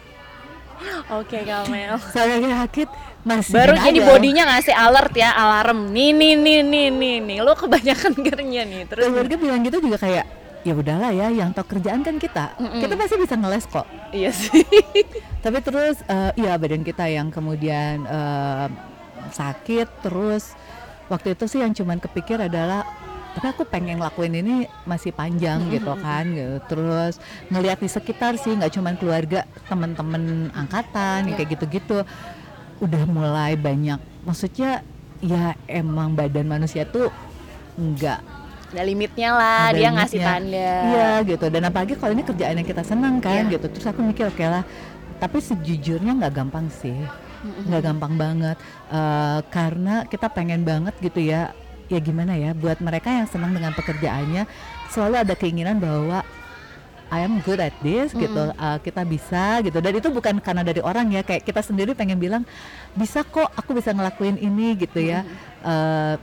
Oke 1.18 1.42
Kamel. 1.42 1.98
saya 2.14 2.38
sakit 2.38 2.88
masih 3.26 3.52
Baru 3.52 3.74
jadi 3.76 3.98
bodinya 4.00 4.44
ngasih 4.54 4.74
alert 4.74 5.12
ya, 5.12 5.34
alarm. 5.34 5.90
Nih 5.90 6.14
nih 6.14 6.34
nih 6.38 6.60
nih 6.62 6.86
nih 6.94 7.16
nih. 7.20 7.38
Lo 7.42 7.52
kebanyakan 7.58 8.12
kerja 8.30 8.60
nih. 8.64 8.82
Terus 8.86 9.04
keluarga 9.10 9.36
bilang 9.36 9.60
gitu 9.66 9.78
juga 9.82 9.98
kayak 9.98 10.26
ya 10.66 10.74
udahlah 10.74 11.14
ya 11.14 11.30
yang 11.30 11.54
tau 11.54 11.62
kerjaan 11.64 12.02
kan 12.02 12.18
kita 12.18 12.50
Mm-mm. 12.58 12.82
kita 12.82 12.98
pasti 12.98 13.14
bisa 13.14 13.38
ngeles 13.38 13.64
kok 13.70 13.86
iya 14.10 14.34
sih. 14.34 14.66
tapi 15.44 15.62
terus 15.62 16.02
eh, 16.02 16.34
iya 16.34 16.58
badan 16.58 16.82
kita 16.82 17.06
yang 17.06 17.30
kemudian 17.30 18.02
eh, 18.04 18.66
sakit 19.32 20.02
terus 20.02 20.58
waktu 21.06 21.38
itu 21.38 21.46
sih 21.46 21.62
yang 21.62 21.72
cuman 21.72 22.02
kepikir 22.02 22.42
adalah 22.42 22.84
tapi 23.28 23.46
aku 23.48 23.62
pengen 23.62 24.00
ngelakuin 24.00 24.34
ini 24.34 24.54
masih 24.82 25.12
panjang 25.12 25.62
gitu 25.68 25.92
kan 25.98 26.24
gitu. 26.26 26.58
terus 26.66 27.20
ngelihat 27.48 27.78
di 27.78 27.86
sekitar 27.86 28.34
sih 28.34 28.56
nggak 28.56 28.72
cuman 28.72 28.94
keluarga 28.96 29.44
teman-teman 29.68 30.48
angkatan 30.52 31.28
Iya. 31.28 31.34
kayak 31.36 31.48
gitu-gitu. 31.54 31.98
Udah 32.78 33.04
mulai 33.06 33.54
banyak. 33.54 33.98
Maksudnya 34.22 34.82
ya 35.18 35.54
emang 35.66 36.14
badan 36.14 36.46
manusia 36.46 36.86
tuh 36.86 37.10
nggak 37.74 38.20
Ada 38.68 38.84
limitnya 38.84 39.32
lah, 39.32 39.72
Ada 39.72 39.78
dia 39.80 39.88
ngasih 39.96 40.20
tanda. 40.20 40.72
Iya 40.84 41.10
gitu. 41.24 41.46
Dan 41.48 41.62
apalagi 41.64 41.94
kalau 41.96 42.12
ini 42.12 42.20
kerjaan 42.20 42.52
yang 42.60 42.68
kita 42.68 42.84
senang 42.84 43.16
kan 43.16 43.48
Iya. 43.48 43.56
gitu. 43.56 43.66
Terus 43.72 43.86
aku 43.88 44.04
mikir 44.04 44.28
oke 44.28 44.44
lah. 44.44 44.60
Tapi 45.16 45.40
sejujurnya 45.40 46.12
nggak 46.20 46.32
gampang 46.36 46.68
sih. 46.68 46.94
Nggak 47.64 47.82
gampang 47.86 48.14
banget. 48.20 48.56
Eh, 48.92 49.40
karena 49.48 50.04
kita 50.04 50.28
pengen 50.28 50.68
banget 50.68 50.92
gitu 51.00 51.16
ya 51.16 51.54
ya 51.88 51.98
gimana 51.98 52.32
ya 52.32 52.52
buat 52.52 52.78
mereka 52.78 53.08
yang 53.10 53.24
senang 53.24 53.50
dengan 53.50 53.72
pekerjaannya 53.72 54.44
selalu 54.88 55.14
ada 55.18 55.34
keinginan 55.34 55.76
bahwa 55.76 56.20
I 57.08 57.24
am 57.24 57.40
good 57.40 57.56
at 57.56 57.72
this 57.80 58.12
gitu 58.12 58.52
Eh, 58.52 58.78
kita 58.78 59.00
bisa 59.02 59.64
gitu. 59.64 59.80
Dan 59.80 59.96
itu 59.96 60.08
bukan 60.08 60.36
karena 60.38 60.60
dari 60.60 60.78
orang 60.78 61.08
ya 61.08 61.24
kayak 61.24 61.40
kita 61.40 61.64
sendiri 61.64 61.96
pengen 61.96 62.20
bilang 62.20 62.44
bisa 62.92 63.24
kok 63.24 63.48
aku 63.50 63.72
bisa 63.72 63.90
ngelakuin 63.90 64.36
ini 64.36 64.76
gitu 64.76 65.00
ya. 65.00 65.24
Eh, 65.58 66.14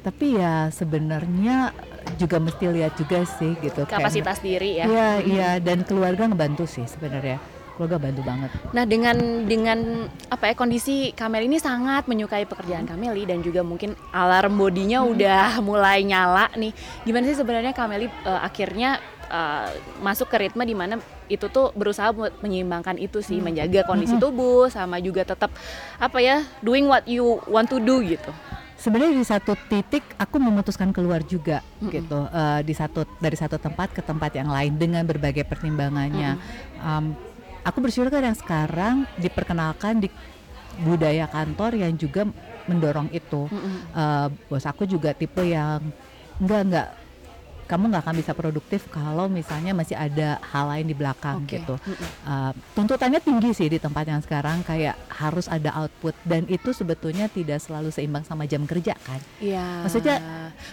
tapi 0.00 0.40
ya 0.40 0.72
sebenarnya 0.72 1.76
juga 2.16 2.40
mesti 2.40 2.64
lihat 2.66 2.96
juga 2.96 3.20
sih 3.28 3.52
gitu 3.60 3.84
kayak- 3.84 4.00
Kapasitas 4.00 4.40
diri 4.40 4.80
ya. 4.80 4.84
Iya 4.88 5.08
iya 5.22 5.48
dan 5.58 5.84
keluarga 5.84 6.24
ngebantu 6.24 6.64
sih 6.64 6.88
sebenarnya 6.88 7.36
keluarga 7.78 8.02
bantu 8.02 8.22
banget. 8.26 8.50
Nah 8.74 8.82
dengan 8.82 9.16
dengan 9.46 9.78
apa 10.26 10.50
ya 10.50 10.54
kondisi 10.58 11.14
Kameli 11.14 11.46
ini 11.46 11.62
sangat 11.62 12.10
menyukai 12.10 12.42
pekerjaan 12.50 12.90
Kameli 12.90 13.22
dan 13.22 13.38
juga 13.46 13.62
mungkin 13.62 13.94
alarm 14.10 14.58
bodinya 14.58 15.06
udah 15.06 15.58
mulai 15.68 16.02
nyala 16.02 16.50
nih. 16.58 16.74
Gimana 17.06 17.24
sih 17.30 17.38
sebenarnya 17.38 17.70
Kameli 17.70 18.10
eh, 18.10 18.40
akhirnya 18.42 18.98
eh, 19.30 19.70
masuk 20.02 20.26
ke 20.26 20.50
ritme 20.50 20.66
di 20.66 20.74
mana 20.74 20.98
itu 21.28 21.46
tuh 21.52 21.70
berusaha 21.76 22.08
buat 22.10 22.32
menyeimbangkan 22.40 22.96
itu 22.96 23.20
sih, 23.20 23.38
menjaga 23.38 23.84
kondisi 23.84 24.16
tubuh 24.16 24.72
sama 24.72 24.96
juga 24.98 25.28
tetap 25.28 25.52
apa 26.00 26.18
ya 26.18 26.42
doing 26.64 26.88
what 26.88 27.04
you 27.04 27.38
want 27.46 27.68
to 27.68 27.78
do 27.78 28.00
gitu. 28.02 28.32
sebenarnya 28.78 29.10
di 29.10 29.26
satu 29.26 29.58
titik 29.66 30.06
aku 30.22 30.38
memutuskan 30.38 30.94
keluar 30.94 31.18
juga 31.26 31.66
gitu 31.82 32.30
eh, 32.30 32.62
di 32.62 32.70
satu 32.72 33.02
dari 33.18 33.34
satu 33.34 33.58
tempat 33.58 33.90
ke 33.90 34.00
tempat 34.06 34.38
yang 34.38 34.48
lain 34.48 34.78
dengan 34.78 35.02
berbagai 35.02 35.44
pertimbangannya. 35.44 36.38
Am, 36.78 37.27
aku 37.68 37.84
bersyukur 37.84 38.08
kan 38.08 38.24
yang 38.24 38.38
sekarang 38.38 39.04
diperkenalkan 39.20 40.00
di 40.00 40.08
budaya 40.80 41.28
kantor 41.28 41.76
yang 41.76 41.92
juga 42.00 42.24
mendorong 42.64 43.12
itu. 43.12 43.44
Eh, 43.92 44.26
bos 44.48 44.64
aku 44.64 44.88
juga 44.88 45.12
tipe 45.12 45.44
yang 45.44 45.84
enggak 46.40 46.60
enggak 46.64 46.88
kamu 47.68 47.92
nggak 47.92 48.02
akan 48.02 48.16
bisa 48.16 48.32
produktif 48.32 48.88
kalau 48.88 49.28
misalnya 49.28 49.70
masih 49.70 49.92
ada 49.92 50.40
hal 50.42 50.64
lain 50.66 50.88
di 50.88 50.96
belakang 50.96 51.44
Oke. 51.44 51.60
gitu 51.60 51.76
Uh, 52.24 52.52
tuntutannya 52.72 53.18
tinggi 53.18 53.52
sih 53.52 53.68
di 53.68 53.76
tempat 53.76 54.04
yang 54.04 54.20
sekarang 54.20 54.60
kayak 54.60 54.96
harus 55.08 55.48
ada 55.48 55.72
output 55.76 56.12
dan 56.22 56.44
itu 56.46 56.72
sebetulnya 56.72 57.24
tidak 57.26 57.56
selalu 57.58 57.88
seimbang 57.88 58.20
sama 58.22 58.44
jam 58.44 58.64
kerja 58.64 58.92
kan 58.98 59.20
Iya. 59.38 59.84
Maksudnya- 59.84 60.20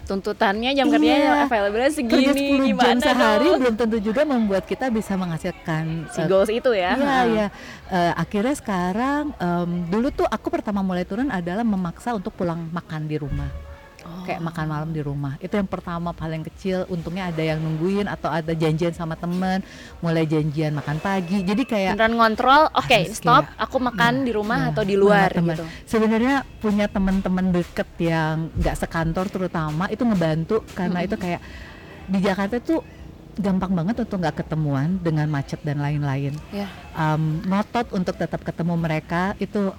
tuntutannya 0.04 0.72
jam 0.72 0.88
Iya. 0.88 0.94
kerjanya 0.94 1.30
available 1.46 1.80
kerja 1.80 1.92
segini 1.92 2.26
10 2.28 2.68
gimana 2.68 2.86
jam 2.86 2.98
sehari 3.02 3.48
dong? 3.48 3.60
belum 3.64 3.76
tentu 3.76 3.98
juga 4.00 4.22
membuat 4.24 4.64
kita 4.66 4.86
bisa 4.88 5.14
menghasilkan 5.16 5.84
si 6.12 6.20
uh, 6.20 6.28
goals 6.28 6.50
itu 6.50 6.72
ya. 6.72 6.96
Iya 6.96 7.20
iya 7.28 7.48
Uh, 7.86 8.18
akhirnya 8.18 8.58
sekarang 8.58 9.30
um, 9.38 9.70
dulu 9.86 10.10
tuh 10.10 10.26
aku 10.26 10.50
pertama 10.50 10.82
mulai 10.82 11.06
turun 11.06 11.30
adalah 11.30 11.62
memaksa 11.62 12.18
untuk 12.18 12.34
pulang 12.34 12.66
makan 12.74 13.06
di 13.06 13.14
rumah 13.14 13.46
Oh. 14.06 14.22
kayak 14.22 14.38
makan 14.38 14.66
malam 14.70 14.90
di 14.94 15.02
rumah. 15.02 15.34
Itu 15.42 15.58
yang 15.58 15.66
pertama 15.66 16.14
paling 16.14 16.46
kecil. 16.46 16.86
Untungnya 16.94 17.34
ada 17.34 17.42
yang 17.42 17.58
nungguin 17.58 18.06
atau 18.06 18.30
ada 18.30 18.54
janjian 18.54 18.94
sama 18.94 19.18
temen. 19.18 19.66
Mulai 19.98 20.30
janjian 20.30 20.78
makan 20.78 21.02
pagi. 21.02 21.42
Jadi 21.42 21.66
kayak 21.66 21.98
beneran 21.98 22.14
ngontrol 22.14 22.70
oke 22.70 22.86
Harus 22.86 23.18
stop 23.18 23.50
kayak, 23.50 23.66
aku 23.66 23.78
makan 23.82 24.14
di 24.22 24.32
rumah 24.32 24.70
ya, 24.70 24.78
atau 24.78 24.84
di 24.86 24.94
luar 24.94 25.34
sama 25.34 25.42
teman. 25.42 25.56
gitu. 25.58 25.66
Sebenarnya 25.90 26.36
punya 26.62 26.86
teman-teman 26.86 27.46
deket 27.50 27.90
yang 27.98 28.54
nggak 28.54 28.76
sekantor 28.78 29.26
terutama 29.26 29.90
itu 29.90 30.06
ngebantu. 30.06 30.62
Karena 30.78 31.02
itu 31.02 31.18
kayak 31.18 31.42
di 32.06 32.20
Jakarta 32.22 32.62
tuh 32.62 32.86
gampang 33.36 33.74
banget 33.74 34.06
untuk 34.06 34.22
nggak 34.22 34.46
ketemuan 34.46 35.02
dengan 35.02 35.28
macet 35.28 35.60
dan 35.66 35.82
lain-lain. 35.82 36.38
ya. 36.54 36.70
Am, 36.94 37.42
ngotot 37.42 37.90
untuk 37.92 38.16
tetap 38.16 38.46
ketemu 38.46 38.78
mereka. 38.78 39.34
Itu 39.42 39.74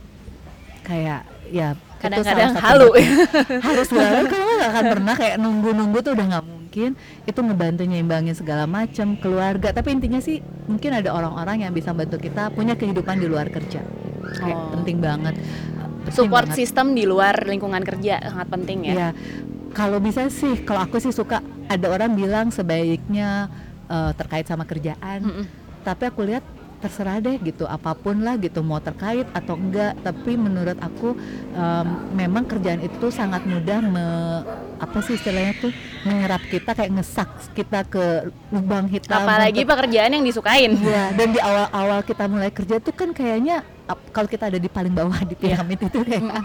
kayak 0.83 1.23
ya 1.51 1.79
kadang-kadang 1.99 2.53
halu 2.55 2.91
harus 3.67 3.89
banget 3.89 4.25
kalau 4.29 4.55
nggak 4.55 4.71
akan 4.71 4.85
pernah 4.91 5.15
kayak 5.15 5.37
nunggu-nunggu 5.37 5.99
tuh 6.01 6.13
udah 6.13 6.27
nggak 6.29 6.45
mungkin 6.45 6.91
itu 7.25 7.39
ngebantu 7.39 7.83
nyimbangin 7.83 8.33
segala 8.33 8.65
macam 8.65 9.17
keluarga 9.17 9.71
tapi 9.71 9.91
intinya 9.91 10.19
sih 10.19 10.39
mungkin 10.67 10.93
ada 10.93 11.11
orang-orang 11.11 11.63
yang 11.63 11.73
bisa 11.73 11.91
bantu 11.91 12.17
kita 12.17 12.51
punya 12.51 12.75
kehidupan 12.75 13.17
di 13.17 13.27
luar 13.27 13.49
kerja 13.49 13.81
kayak 14.35 14.57
Oh. 14.57 14.75
penting 14.75 14.99
banget 14.99 15.35
Penting 16.05 16.13
support 16.13 16.47
banget. 16.47 16.59
system 16.59 16.93
di 16.93 17.03
luar 17.03 17.35
lingkungan 17.43 17.81
kerja 17.81 18.21
sangat 18.23 18.49
penting 18.49 18.79
ya 18.85 18.93
Iya. 18.93 19.09
kalau 19.73 19.99
bisa 19.99 20.29
sih 20.29 20.61
kalau 20.61 20.83
aku 20.83 20.99
sih 20.99 21.11
suka 21.11 21.41
ada 21.67 21.87
orang 21.89 22.13
bilang 22.13 22.51
sebaiknya 22.51 23.49
eh, 23.87 24.13
terkait 24.13 24.45
sama 24.45 24.63
kerjaan 24.63 25.21
Mm-mm. 25.23 25.47
tapi 25.81 26.03
aku 26.05 26.23
lihat 26.23 26.45
terserah 26.87 27.19
deh 27.19 27.37
gitu 27.43 27.67
apa 27.67 27.93
pun 27.93 28.23
lah 28.23 28.39
gitu 28.39 28.63
mau 28.63 28.79
terkait 28.79 29.27
atau 29.35 29.59
enggak. 29.59 29.99
Tapi 30.01 30.39
menurut 30.39 30.79
aku 30.79 31.19
em, 31.53 31.87
memang 32.15 32.47
kerjaan 32.47 32.79
itu 32.81 33.11
sangat 33.11 33.43
mudah 33.43 33.83
me- 33.83 34.45
apa 34.77 34.99
sih 35.01 35.17
istilahnya 35.17 35.57
tuh 35.59 35.73
menyerap 36.05 36.43
kita 36.47 36.71
kayak 36.71 36.93
ngesak 36.95 37.27
kita 37.53 37.83
ke 37.83 38.05
lubang 38.49 38.87
hitam 38.87 39.19
apalagi 39.19 39.65
untuk- 39.65 39.73
pekerjaan 39.75 40.15
yang 40.15 40.23
disukain. 40.23 40.73
Iya, 40.87 41.11
dan 41.13 41.29
di 41.35 41.41
awal-awal 41.43 42.01
kita 42.01 42.25
mulai 42.27 42.49
kerja 42.49 42.79
tuh 42.79 42.95
kan 42.95 43.11
kayaknya 43.11 43.67
kalau 44.13 44.27
kita 44.27 44.47
ada 44.47 44.59
di 44.59 44.67
paling 44.67 44.91
bawah 44.91 45.19
di 45.23 45.35
piramid 45.35 45.79
itu 45.81 45.99
kayak 46.03 46.43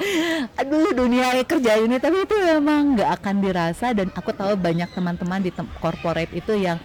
aduh 0.55 0.93
dunia 0.93 1.38
kerja 1.41 1.77
ini 1.77 1.98
tapi 1.98 2.24
itu 2.24 2.33
memang 2.33 2.98
nggak 2.98 3.10
akan 3.21 3.36
dirasa. 3.38 3.91
Dan 3.91 4.10
aku 4.10 4.31
tahu 4.31 4.55
banyak 4.55 4.89
teman-teman 4.89 5.39
di 5.39 5.51
tem- 5.51 5.69
corporate 5.77 6.31
itu 6.31 6.55
yang 6.55 6.81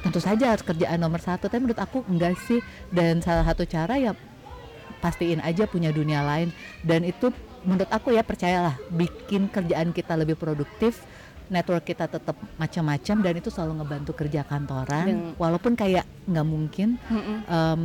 tentu 0.00 0.18
saja 0.18 0.52
harus 0.52 0.62
kerjaan 0.62 0.98
nomor 0.98 1.20
satu. 1.20 1.46
Tapi 1.46 1.60
menurut 1.60 1.80
aku 1.80 2.04
enggak 2.06 2.36
sih. 2.40 2.60
Dan 2.88 3.20
salah 3.20 3.44
satu 3.44 3.64
cara 3.64 3.96
ya 3.96 4.12
pastiin 4.98 5.40
aja 5.40 5.64
punya 5.64 5.90
dunia 5.90 6.20
lain. 6.20 6.52
Dan 6.80 7.04
itu 7.04 7.32
menurut 7.62 7.88
aku 7.88 8.12
ya 8.12 8.24
percayalah 8.24 8.76
bikin 8.88 9.48
kerjaan 9.48 9.92
kita 9.92 10.16
lebih 10.16 10.34
produktif 10.34 11.04
network 11.50 11.82
kita 11.82 12.06
tetap 12.06 12.38
macam-macam 12.56 13.16
dan 13.20 13.34
itu 13.34 13.50
selalu 13.50 13.82
ngebantu 13.82 14.12
kerja 14.14 14.46
kantoran. 14.46 15.06
Dan- 15.06 15.22
walaupun 15.34 15.74
kayak 15.74 16.06
nggak 16.24 16.46
mungkin 16.46 16.94
Mm-mm. 17.10 17.36
Em, 17.44 17.80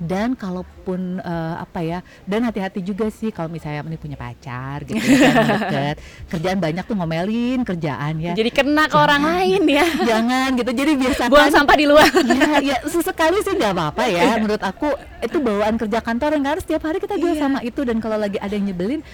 dan 0.00 0.32
kalaupun 0.32 1.20
eh, 1.20 1.54
apa 1.60 1.80
ya 1.80 1.98
dan 2.24 2.40
hati-hati 2.42 2.80
juga 2.80 3.06
sih 3.06 3.28
kalau 3.28 3.46
misalnya 3.46 3.84
ini 3.84 3.94
punya 3.94 4.16
pacar 4.16 4.80
gitu 4.82 4.96
kan, 5.20 5.34
deket 5.60 5.96
kerjaan 6.26 6.56
banyak 6.56 6.82
tuh 6.82 6.96
ngomelin 6.96 7.60
kerjaan 7.62 8.16
ya. 8.16 8.32
Jadi 8.32 8.48
kena 8.48 8.88
ke 8.88 8.96
orang 8.96 9.20
lain 9.20 9.62
ya. 9.68 9.84
Jangan 10.02 10.56
gitu 10.56 10.70
jadi 10.72 10.92
biasakan 10.96 11.28
buang 11.28 11.52
sampah 11.52 11.76
di 11.76 11.84
luar. 11.84 12.08
Ya, 12.24 12.48
ya 12.64 12.76
sesekali 12.82 13.44
sih 13.44 13.52
nggak 13.52 13.72
apa-apa 13.72 14.08
ya. 14.08 14.40
Menurut 14.40 14.60
aku 14.60 14.88
itu 15.20 15.36
bawaan 15.36 15.76
kerja 15.76 16.00
kantor 16.00 16.30
yang 16.32 16.48
harus 16.48 16.64
setiap 16.64 16.80
hari 16.82 16.96
kita 16.96 17.14
deal 17.14 17.36
Iya. 17.36 17.42
sama 17.42 17.60
itu. 17.60 17.84
Dan 17.84 18.00
kalau 18.00 18.16
lagi 18.16 18.36
ada 18.36 18.50
yang 18.50 18.66
nyebelin 18.66 19.04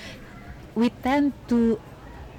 we 0.72 0.86
tend 1.02 1.34
to 1.44 1.74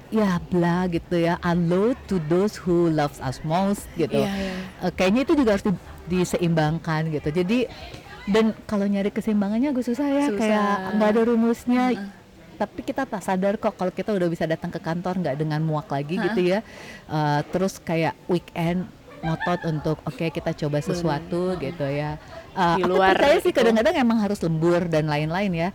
ya 0.08 0.40
bla 0.48 0.88
gitu 0.88 1.20
ya 1.20 1.36
unload 1.44 1.92
to 2.08 2.16
those 2.26 2.56
who 2.56 2.88
loves 2.88 3.20
us 3.20 3.44
most 3.44 3.84
gitu. 3.94 4.16
Iya, 4.16 4.32
iya. 4.32 4.52
Eh, 4.88 4.92
kayaknya 4.96 5.28
itu 5.28 5.36
juga 5.36 5.52
harus 5.52 5.68
di- 5.68 5.84
diseimbangkan 6.08 7.12
gitu. 7.12 7.28
Jadi 7.28 7.68
dan 8.28 8.52
kalau 8.68 8.84
nyari 8.84 9.08
keseimbangannya 9.08 9.72
gue 9.72 9.84
susah 9.84 10.04
ya 10.04 10.26
Susah. 10.28 10.38
kayak 10.38 10.72
nggak 11.00 11.08
ada 11.16 11.22
rumusnya. 11.24 11.84
Tapi 12.58 12.80
kita 12.82 13.06
tak 13.06 13.22
sadar 13.22 13.54
kok 13.54 13.78
kalau 13.78 13.94
kita 13.94 14.10
udah 14.10 14.26
bisa 14.26 14.42
datang 14.42 14.68
ke 14.74 14.82
kantor 14.82 15.22
nggak 15.22 15.36
dengan 15.38 15.62
muak 15.62 15.88
lagi 15.88 16.18
gitu 16.18 16.40
ya. 16.42 16.60
Eh, 17.08 17.40
terus 17.54 17.78
kayak 17.78 18.18
weekend 18.26 18.84
ngotot 19.18 19.60
untuk 19.66 19.96
oke 20.06 20.26
kita 20.30 20.50
coba 20.54 20.78
sesuatu 20.82 21.54
gitu 21.56 21.86
ya. 21.86 22.18
Eh, 22.58 22.76
Di 22.78 22.82
aku 22.84 22.98
percaya 22.98 23.38
sih 23.38 23.54
itu. 23.54 23.58
kadang-kadang 23.58 23.94
emang 23.96 24.18
harus 24.18 24.42
lembur 24.42 24.90
dan 24.90 25.06
lain-lain 25.06 25.52
ya. 25.54 25.68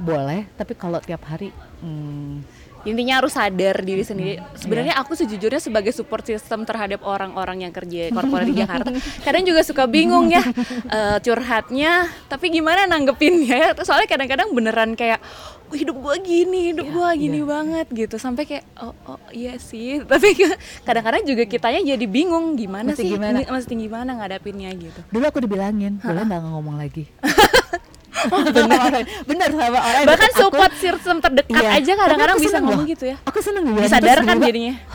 Boleh 0.00 0.48
tapi 0.56 0.72
kalau 0.74 0.98
tiap 1.04 1.22
hari 1.28 1.52
hmm, 1.84 2.40
intinya 2.82 3.22
harus 3.22 3.32
sadar 3.32 3.80
diri 3.80 4.02
sendiri. 4.02 4.42
Sebenarnya 4.58 4.98
aku 4.98 5.14
sejujurnya 5.14 5.62
sebagai 5.62 5.94
support 5.94 6.26
system 6.26 6.66
terhadap 6.66 7.02
orang-orang 7.02 7.62
yang 7.62 7.72
kerja 7.72 8.10
korporat 8.10 8.46
di 8.50 8.58
Jakarta 8.62 8.90
kadang 9.22 9.42
juga 9.46 9.62
suka 9.62 9.86
bingung 9.86 10.28
ya 10.28 10.42
eh, 10.90 11.18
curhatnya 11.22 12.10
tapi 12.26 12.50
gimana 12.50 12.86
nanggepinnya? 12.86 13.54
Ya 13.54 13.70
soalnya 13.82 14.08
kadang-kadang 14.10 14.50
beneran 14.50 14.98
kayak 14.98 15.22
"Oh, 15.70 15.76
hidup 15.76 15.96
gua 16.02 16.18
gini 16.20 16.74
hidup 16.74 16.84
Iya, 16.84 16.92
gua 16.92 17.10
gini 17.14 17.38
iya. 17.40 17.48
banget 17.48 17.86
gitu. 17.94 18.16
Sampai 18.18 18.44
kayak 18.44 18.64
oh, 18.82 18.92
oh 19.06 19.20
iya 19.30 19.56
sih. 19.56 20.02
Tapi 20.10 20.34
kadang-kadang 20.82 21.22
juga 21.24 21.46
kitanya 21.46 21.80
jadi 21.80 22.06
bingung 22.10 22.58
gimana 22.58 22.92
Mesti 22.92 23.02
sih? 23.06 23.10
gimana? 23.14 23.40
mesti 23.46 23.72
gimana 23.72 24.10
ngadapinnya 24.18 24.70
gitu. 24.74 25.00
Dulu 25.08 25.24
aku 25.24 25.38
dibilangin 25.40 26.02
boleh 26.02 26.22
nggak 26.26 26.42
ngomong 26.44 26.76
lagi 26.76 27.06
bener 28.46 29.02
bener 29.24 29.50
sama 29.50 29.78
orang 29.78 30.04
bahkan 30.04 30.30
aku. 30.30 30.40
support 30.40 30.72
system 30.76 31.16
terdekat 31.18 31.58
Iya. 31.58 31.70
aja 31.74 31.92
kadang-kadang 31.96 32.38
bisa 32.38 32.58
ngomong 32.58 32.80
loh. 32.80 32.88
gitu 32.88 33.04
ya 33.06 33.16
Aku 33.22 33.38
seneng 33.40 33.64
gitu, 33.66 33.80
disadarkan 33.80 34.36
jadinya 34.38 34.74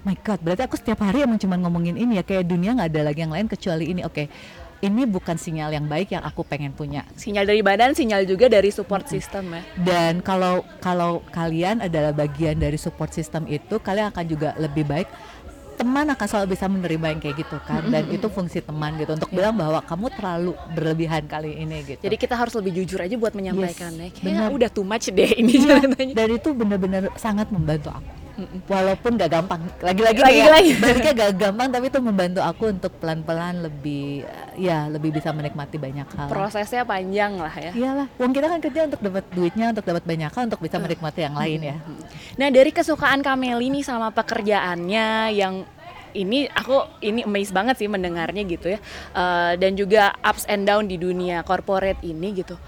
My 0.00 0.16
God, 0.16 0.40
berarti 0.40 0.64
aku 0.64 0.74
setiap 0.74 0.96
hari 1.00 1.20
emang 1.20 1.36
cuma 1.36 1.54
ngomongin 1.54 1.92
ini 1.94 2.16
ya 2.16 2.24
kayak 2.24 2.48
dunia 2.48 2.72
nggak 2.72 2.88
ada 2.88 3.02
lagi 3.04 3.20
yang 3.20 3.28
lain 3.28 3.44
kecuali 3.44 3.84
ini. 3.84 4.00
Oke, 4.00 4.32
ini 4.80 5.04
bukan 5.04 5.36
sinyal 5.36 5.68
yang 5.70 5.84
baik 5.84 6.08
yang 6.10 6.24
aku 6.24 6.40
pengen 6.40 6.72
punya. 6.72 7.04
sinyal 7.12 7.44
dari 7.44 7.60
badan 7.60 7.92
sinyal 7.92 8.24
juga 8.24 8.48
dari 8.48 8.72
support 8.72 9.04
system 9.04 9.52
ya 9.52 9.60
Dan 9.76 10.24
kalau 10.24 10.64
kalau 10.80 11.20
kalian 11.28 11.84
adalah 11.84 12.16
bagian 12.16 12.56
dari 12.56 12.80
support 12.80 13.12
system 13.12 13.44
itu, 13.44 13.76
kalian 13.76 14.08
akan 14.08 14.24
juga 14.24 14.56
lebih 14.56 14.88
baik. 14.88 15.04
Teman 15.80 16.12
akan 16.12 16.26
selalu 16.28 16.46
bisa 16.52 16.68
menerima 16.68 17.06
yang 17.08 17.20
kayak 17.24 17.36
gitu 17.40 17.56
kan, 17.64 17.80
dan 17.88 18.04
itu 18.12 18.28
fungsi 18.28 18.60
teman 18.60 19.00
gitu 19.00 19.16
untuk 19.16 19.32
bilang 19.32 19.56
bahwa 19.56 19.80
kamu 19.80 20.12
terlalu 20.12 20.52
berlebihan 20.76 21.24
kali 21.24 21.56
ini 21.56 21.80
gitu. 21.88 22.04
Jadi 22.04 22.16
kita 22.20 22.36
harus 22.36 22.52
lebih 22.52 22.76
jujur 22.76 23.00
aja 23.00 23.16
buat 23.16 23.32
menyampaikannya. 23.32 24.12
Yes, 24.12 24.20
Kayaknya 24.20 24.44
benar. 24.44 24.56
udah 24.60 24.68
too 24.68 24.84
much 24.84 25.08
deh 25.08 25.30
ini 25.32 25.56
Iya, 25.56 25.80
ceritanya. 25.80 26.12
dan 26.12 26.28
itu 26.36 26.48
benar-benar 26.52 27.02
sangat 27.16 27.48
membantu 27.48 27.96
aku. 27.96 28.12
Walaupun 28.68 29.18
gak 29.18 29.30
gampang, 29.30 29.60
lagi-lagi 29.82 30.20
Lagi- 30.20 30.40
ya, 30.40 30.48
lagi. 30.50 30.72
baliknya 30.78 31.12
gak 31.16 31.32
gampang, 31.36 31.68
tapi 31.72 31.84
itu 31.90 31.98
membantu 32.00 32.40
aku 32.40 32.64
untuk 32.70 32.92
pelan-pelan 33.00 33.66
lebih, 33.66 34.24
ya 34.58 34.86
lebih 34.86 35.10
bisa 35.14 35.30
menikmati 35.34 35.76
banyak 35.76 36.08
hal. 36.16 36.28
Prosesnya 36.30 36.82
panjang 36.84 37.36
lah 37.38 37.54
ya. 37.54 37.72
Iyalah, 37.72 38.06
uang 38.18 38.32
kita 38.32 38.46
kan 38.48 38.60
kerja 38.62 38.80
untuk 38.90 39.00
dapat 39.00 39.24
duitnya, 39.34 39.66
untuk 39.72 39.84
dapat 39.86 40.04
banyak 40.04 40.30
hal, 40.30 40.42
untuk 40.48 40.60
bisa 40.62 40.76
menikmati 40.78 41.20
yang 41.24 41.36
lain 41.36 41.60
ya. 41.60 41.76
Nah 42.38 42.48
dari 42.48 42.70
kesukaan 42.70 43.20
Kameli 43.20 43.68
nih 43.70 43.84
sama 43.84 44.10
pekerjaannya 44.14 45.34
yang 45.36 45.64
ini 46.10 46.50
aku 46.50 46.82
ini 47.06 47.22
amazed 47.22 47.54
banget 47.54 47.78
sih 47.78 47.86
mendengarnya 47.86 48.42
gitu 48.42 48.74
ya. 48.74 48.78
Eh, 49.14 49.52
dan 49.58 49.78
juga 49.78 50.14
ups 50.22 50.46
and 50.50 50.66
down 50.66 50.86
di 50.90 50.98
dunia 50.98 51.46
corporate 51.46 52.02
ini 52.02 52.34
gitu. 52.42 52.58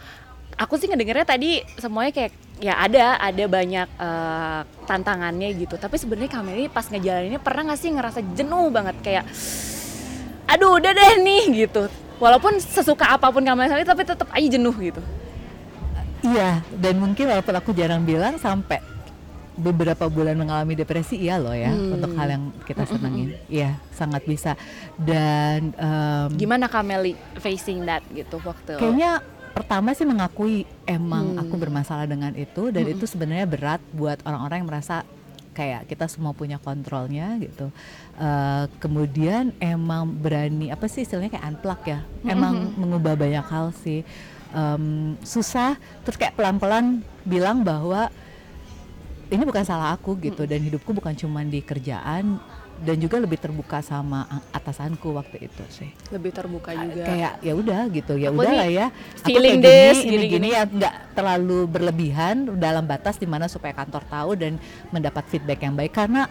Aku 0.62 0.78
sih 0.78 0.86
ngedengarnya 0.86 1.26
tadi 1.26 1.58
semuanya 1.74 2.14
kayak 2.14 2.30
ya 2.62 2.78
ada 2.78 3.18
ada 3.18 3.44
banyak 3.50 3.88
eh, 3.90 4.60
tantangannya 4.86 5.48
gitu. 5.58 5.74
Tapi 5.74 5.98
sebenarnya 5.98 6.30
Kameli 6.30 6.70
pas 6.70 6.86
ngejalaninnya 6.86 7.42
pernah 7.42 7.72
nggak 7.72 7.80
sih 7.80 7.90
ngerasa 7.90 8.20
jenuh 8.38 8.70
banget 8.70 8.94
kayak 9.02 9.24
aduh 10.46 10.78
udah 10.78 10.92
deh 10.92 11.12
nih 11.18 11.66
gitu. 11.66 11.90
Walaupun 12.22 12.62
sesuka 12.62 13.10
apa 13.10 13.34
pun 13.34 13.42
Kameli 13.42 13.66
Sari 13.66 13.82
tapi 13.82 14.06
tetap 14.06 14.30
aja 14.30 14.46
jenuh 14.46 14.76
gitu. 14.78 15.02
Iya, 16.22 16.62
dan 16.78 17.02
mungkin 17.02 17.26
walaupun 17.26 17.54
aku 17.58 17.74
jarang 17.74 18.06
bilang 18.06 18.38
sampai 18.38 18.78
beberapa 19.52 20.06
bulan 20.06 20.38
mengalami 20.38 20.72
depresi, 20.72 21.18
iya 21.18 21.36
loh 21.36 21.52
ya, 21.52 21.74
Hmm. 21.74 21.98
untuk 21.98 22.14
hal 22.14 22.28
yang 22.30 22.44
kita 22.62 22.86
senengin. 22.86 23.34
Iya, 23.50 23.74
sangat 23.90 24.22
bisa. 24.22 24.54
Dan 24.94 25.74
em, 25.74 26.28
Gimana 26.38 26.70
Kameli 26.70 27.12
facing 27.36 27.84
that 27.84 28.06
gitu 28.08 28.38
waktu 28.40 28.78
Kayaknya 28.78 29.18
pertama 29.52 29.92
sih 29.92 30.08
mengakui 30.08 30.64
emang 30.84 31.36
Hmm. 31.36 31.42
aku 31.44 31.54
bermasalah 31.56 32.08
dengan 32.08 32.32
itu 32.34 32.72
dan 32.72 32.84
itu 32.88 33.04
sebenarnya 33.04 33.46
berat 33.46 33.80
buat 33.92 34.18
orang-orang 34.24 34.64
yang 34.64 34.68
merasa 34.68 35.04
kayak 35.52 35.84
kita 35.84 36.08
semua 36.08 36.32
punya 36.32 36.56
kontrolnya 36.56 37.36
gitu. 37.36 37.68
Eh, 38.16 38.64
kemudian 38.80 39.52
emang 39.60 40.08
berani 40.08 40.72
apa 40.72 40.88
sih 40.88 41.04
istilahnya 41.04 41.36
kayak 41.36 41.46
unplug 41.52 41.80
ya. 41.84 42.00
Emang 42.24 42.72
mengubah 42.80 43.14
banyak 43.14 43.44
hal 43.44 43.68
sih. 43.76 44.00
Em, 44.52 45.16
susah 45.24 45.80
terus 46.04 46.20
kayak 46.20 46.36
pelan-pelan 46.36 47.00
bilang 47.24 47.64
bahwa 47.64 48.12
ini 49.32 49.48
bukan 49.48 49.64
salah 49.64 49.96
aku 49.96 50.12
gitu 50.20 50.44
dan 50.44 50.60
hidupku 50.60 50.92
bukan 50.92 51.16
cuma 51.16 51.40
di 51.40 51.64
kerjaan 51.64 52.36
dan 52.82 52.98
juga 52.98 53.16
lebih 53.16 53.38
terbuka 53.38 53.78
sama 53.78 54.26
atasanku 54.50 55.08
waktu 55.10 55.46
itu 55.46 55.62
sih 55.68 55.90
lebih 56.08 56.30
terbuka 56.30 56.74
juga. 56.74 57.02
kayak 57.04 57.32
ya 57.38 57.52
udah 57.52 57.80
gitu 57.88 58.12
ya 58.14 58.28
Aku 58.28 58.38
udah 58.38 58.52
lah 58.52 58.68
ya 58.68 58.86
Aku 58.90 59.24
feeling 59.24 59.56
kayak 59.56 59.64
this, 59.64 59.96
gini, 59.96 60.06
ini 60.08 60.14
gini-gini. 60.26 60.46
gini 60.48 60.48
ya 60.50 60.62
nggak 60.64 60.94
terlalu 61.12 61.58
berlebihan 61.64 62.34
dalam 62.56 62.82
batas 62.82 63.16
di 63.16 63.24
mana 63.24 63.46
supaya 63.46 63.70
kantor 63.72 64.02
tahu 64.04 64.30
dan 64.34 64.58
mendapat 64.88 65.22
feedback 65.26 65.60
yang 65.60 65.72
baik 65.72 65.90
karena 65.90 66.26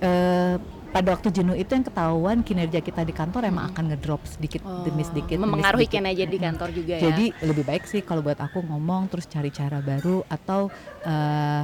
eh, 0.00 0.56
pada 0.90 1.08
waktu 1.08 1.30
jenuh 1.30 1.54
itu 1.54 1.70
yang 1.70 1.86
ketahuan 1.86 2.42
kinerja 2.42 2.78
kita 2.78 3.00
di 3.00 3.12
kantor 3.12 3.46
emang 3.46 3.70
akan 3.70 3.94
ngedrop 3.94 4.26
sedikit 4.26 4.58
demi 4.82 5.06
sedikit 5.06 5.38
demi 5.38 5.46
Oh, 5.46 5.46
Memengaruhi 5.46 5.86
sedikit. 5.86 6.02
kinerja 6.02 6.24
di 6.26 6.38
kantor 6.40 6.68
juga 6.74 6.92
ya. 6.92 7.02
Jadi 7.06 7.24
lebih 7.40 7.62
baik 7.62 7.86
sih 7.86 8.02
kalau 8.02 8.20
buat 8.20 8.34
aku 8.36 8.58
ngomong 8.60 9.06
terus 9.06 9.24
cari 9.24 9.48
cara 9.48 9.78
baru 9.78 10.26
atau 10.26 10.66
eh, 11.00 11.62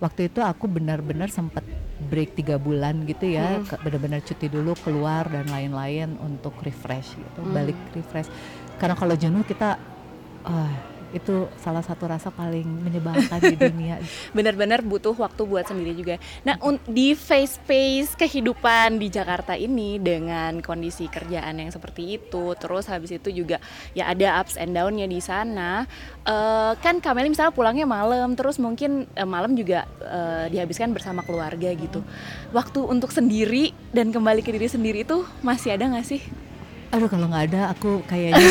waktu 0.00 0.32
itu 0.32 0.40
aku 0.40 0.64
benar-benar 0.66 1.28
sempat 1.28 1.62
break 2.00 2.32
tiga 2.34 2.56
bulan 2.56 3.04
gitu 3.04 3.28
ya, 3.28 3.60
Hmm. 3.60 3.84
benar-benar 3.84 4.24
cuti 4.24 4.48
dulu 4.48 4.72
keluar 4.80 5.28
dan 5.28 5.46
lain-lain 5.46 6.16
untuk 6.18 6.56
refresh 6.64 7.14
gitu, 7.14 7.40
Hmm. 7.44 7.52
balik 7.52 7.76
refresh. 7.92 8.32
Karena 8.80 8.96
kalau 8.96 9.14
jenuh 9.14 9.44
kita 9.44 9.76
ah, 10.40 10.72
itu 11.10 11.50
salah 11.58 11.82
satu 11.82 12.06
rasa 12.06 12.30
paling 12.30 12.66
menyebalkan 12.66 13.40
di 13.42 13.56
dunia. 13.58 13.98
benar-benar 14.36 14.80
butuh 14.82 15.14
waktu 15.14 15.42
buat 15.46 15.66
sendiri 15.66 15.92
juga. 15.94 16.16
Nah, 16.46 16.56
di 16.86 17.14
face 17.18 17.58
face 17.66 18.14
kehidupan 18.14 18.98
di 18.98 19.10
Jakarta 19.10 19.58
ini 19.58 19.98
dengan 19.98 20.62
kondisi 20.62 21.10
kerjaan 21.10 21.58
yang 21.58 21.70
seperti 21.70 22.18
itu, 22.18 22.54
terus 22.56 22.86
habis 22.86 23.10
itu 23.14 23.30
juga 23.30 23.58
ya 23.94 24.10
ada 24.10 24.42
ups 24.42 24.58
and 24.58 24.74
down-nya 24.74 25.06
di 25.10 25.18
sana. 25.18 25.84
Eh, 26.22 26.72
kan 26.78 27.02
Kameli 27.02 27.32
misalnya 27.32 27.54
pulangnya 27.54 27.86
malam, 27.86 28.38
terus 28.38 28.58
mungkin 28.62 29.06
eh, 29.14 29.26
malam 29.26 29.54
juga 29.58 29.86
eh, 30.02 30.46
dihabiskan 30.52 30.94
bersama 30.94 31.26
keluarga 31.26 31.70
gitu. 31.74 32.02
Waktu 32.54 32.80
untuk 32.86 33.10
sendiri 33.10 33.74
dan 33.90 34.14
kembali 34.14 34.42
ke 34.42 34.50
diri 34.54 34.68
sendiri 34.70 35.02
itu 35.02 35.26
masih 35.42 35.74
ada 35.74 35.90
nggak 35.90 36.06
sih? 36.06 36.22
Aduh 36.90 37.06
kalau 37.06 37.26
nggak 37.26 37.44
ada 37.48 37.60
aku 37.70 38.02
kayaknya 38.04 38.42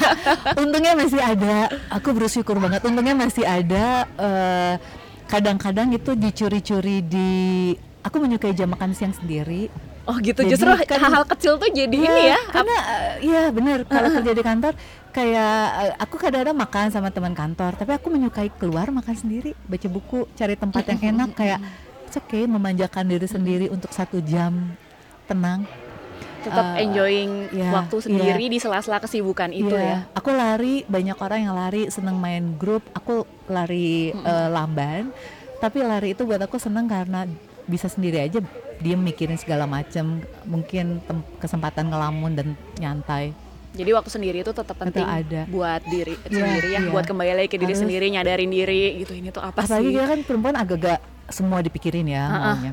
untungnya 0.62 0.92
masih 0.94 1.20
ada. 1.20 1.68
Aku 1.90 2.10
bersyukur 2.10 2.56
banget. 2.56 2.80
Untungnya 2.80 3.12
masih 3.14 3.44
ada. 3.44 4.08
eh, 4.10 4.74
kadang-kadang 5.24 5.88
itu 5.90 6.12
dicuri-curi 6.12 7.00
di 7.00 7.30
aku 8.00 8.20
menyukai 8.20 8.52
jam 8.52 8.68
makan 8.68 8.92
siang 8.92 9.12
sendiri. 9.12 9.72
Oh 10.04 10.20
gitu, 10.20 10.44
Jadi 10.44 10.52
justru 10.52 10.68
kan- 10.68 11.00
hal-hal 11.00 11.24
kecil 11.26 11.56
tuh 11.56 11.72
jadi 11.72 11.88
Iya, 11.90 12.12
ini 12.12 12.24
ya. 12.28 12.40
karena 12.52 12.76
uh, 12.76 13.14
iya 13.20 13.42
bener. 13.48 13.88
Kalau 13.88 14.08
kerja 14.12 14.32
di 14.32 14.44
kantor 14.44 14.72
kayak 15.10 15.64
uh, 15.72 15.92
aku 15.98 16.20
kadang-kadang 16.20 16.52
makan 16.54 16.86
sama 16.92 17.08
teman 17.08 17.32
kantor 17.32 17.72
tapi 17.72 17.96
aku 17.96 18.12
menyukai 18.12 18.52
keluar 18.52 18.92
makan 18.92 19.16
sendiri 19.16 19.56
baca 19.64 19.88
buku 19.88 20.28
cari 20.34 20.60
tempat 20.60 20.84
yang 20.86 21.16
enak. 21.16 21.32
Kayak 21.32 21.58
it's 22.04 22.16
okay 22.16 22.44
memanjakan 22.44 23.08
diri 23.08 23.24
sendiri 23.24 23.66
untuk 23.68 23.88
satu 23.90 24.20
jam. 24.20 24.76
Tenang 25.24 25.64
tetap 26.44 26.66
Uh, 26.66 26.78
enjoying 26.78 27.30
iya, 27.50 27.72
waktu 27.72 27.96
sendiri 27.98 28.44
di 28.46 28.58
sela-sela 28.58 28.98
kesibukan 28.98 29.48
itu 29.48 29.72
Iya, 29.72 29.82
ya. 29.82 29.98
Aku 30.12 30.28
lari, 30.28 30.84
banyak 30.84 31.16
orang 31.16 31.40
yang 31.42 31.54
lari 31.54 31.88
seneng 31.88 32.16
main 32.16 32.54
grup. 32.54 32.84
Aku 32.92 33.24
lari 33.46 34.12
eh, 34.12 34.48
lamban, 34.48 35.08
tapi 35.58 35.80
lari 35.80 36.12
itu 36.12 36.22
buat 36.22 36.38
aku 36.38 36.56
seneng 36.56 36.84
karena 36.84 37.24
bisa 37.64 37.86
sendiri 37.86 38.20
aja 38.20 38.44
dia 38.76 38.94
mikirin 38.94 39.34
segala 39.34 39.64
macam. 39.64 40.20
Mungkin 40.44 41.00
kesempatan 41.38 41.88
ngelamun 41.88 42.32
dan 42.32 42.46
nyantai. 42.76 43.32
Jadi 43.72 43.90
waktu 43.90 44.06
sendiri 44.08 44.38
itu 44.40 44.50
tetap 44.50 44.70
Tetap 44.70 44.82
penting 44.86 45.02
ada. 45.02 45.42
buat 45.46 45.82
diri 45.84 46.14
Iya, 46.22 46.30
sendiri 46.30 46.68
ya, 46.70 46.78
iya. 46.78 46.90
buat 46.90 47.04
kembali 47.04 47.30
lagi 47.34 47.48
ke 47.48 47.58
diri 47.58 47.72
Harus. 47.72 47.82
sendiri, 47.82 48.06
nyadarin 48.06 48.46
diri 48.48 49.02
gitu. 49.02 49.12
Ini 49.12 49.28
tuh 49.30 49.42
apa 49.42 49.58
Apalagi 49.58 49.82
sih? 49.82 49.92
kita 49.92 50.06
kan 50.06 50.20
perempuan 50.22 50.54
agak-agak 50.54 50.98
semua 51.26 51.58
dipikirin 51.58 52.06
ya 52.06 52.22
Ha-ha. 52.22 52.38
maunya. 52.54 52.72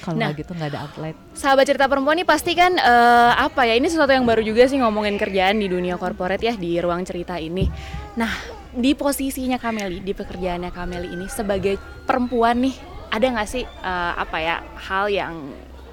Kalau 0.00 0.16
Nah. 0.16 0.30
gitu 0.30 0.50
nggak 0.50 0.68
ada 0.68 0.80
outlet. 0.82 1.14
Sahabat 1.32 1.64
cerita 1.64 1.84
perempuan 1.84 2.14
nih 2.14 2.24
pasti 2.24 2.52
kan 2.52 2.72
eh, 2.72 3.32
apa 3.34 3.62
ya? 3.62 3.74
Ini 3.74 3.86
sesuatu 3.86 4.10
yang 4.10 4.22
baru 4.22 4.40
juga 4.40 4.64
sih 4.64 4.76
ngomongin 4.76 5.14
kerjaan 5.14 5.56
di 5.56 5.66
dunia 5.66 5.94
korporat 5.94 6.38
ya 6.38 6.52
di 6.52 6.76
ruang 6.76 7.02
cerita 7.02 7.36
ini. 7.36 7.66
Nah, 8.14 8.30
di 8.70 8.92
posisinya 8.92 9.56
Kameli, 9.56 9.98
di 9.98 10.12
pekerjaannya 10.12 10.68
Kameli 10.68 11.08
ini 11.10 11.26
sebagai 11.26 11.76
perempuan 12.02 12.60
nih, 12.60 12.74
ada 13.08 13.26
nggak 13.28 13.48
sih 13.48 13.62
eh, 13.62 14.12
apa 14.14 14.36
ya 14.36 14.56
hal 14.86 15.06
yang 15.08 15.34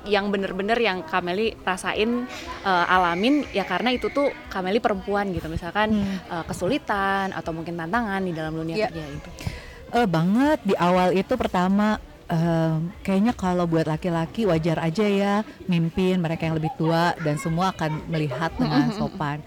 yang 0.05 0.29
bener-bener 0.29 0.77
yang 0.77 1.01
Kameli 1.01 1.57
rasain 1.59 2.29
eh, 2.61 2.85
alamin 2.87 3.41
ya 3.49 3.65
karena 3.65 3.89
itu 3.89 4.07
tuh 4.07 4.29
Kameli 4.47 4.77
perempuan 4.77 5.29
gitu 5.29 5.49
misalkan 5.49 5.97
eh, 6.23 6.43
kesulitan 6.45 7.33
atau 7.33 7.49
mungkin 7.49 7.73
tantangan 7.73 8.21
di 8.21 8.29
dalam 8.29 8.53
dunia 8.53 8.75
Iya. 8.75 8.87
kerja 8.87 9.01
itu. 9.03 9.29
Eh 9.95 10.05
banget 10.05 10.59
di 10.61 10.75
awal 10.75 11.09
itu 11.11 11.33
pertama 11.33 11.97
em, 12.29 12.89
kayaknya 13.05 13.33
kalau 13.37 13.69
buat 13.69 13.85
laki-laki 13.85 14.49
wajar 14.49 14.81
aja 14.81 15.05
ya 15.05 15.33
mimpin 15.69 16.17
mereka 16.17 16.49
yang 16.49 16.57
lebih 16.57 16.73
tua 16.77 17.13
dan 17.21 17.37
semua 17.37 17.73
akan 17.73 18.09
melihat 18.09 18.53
dengan 18.57 18.89
sopan. 18.93 19.41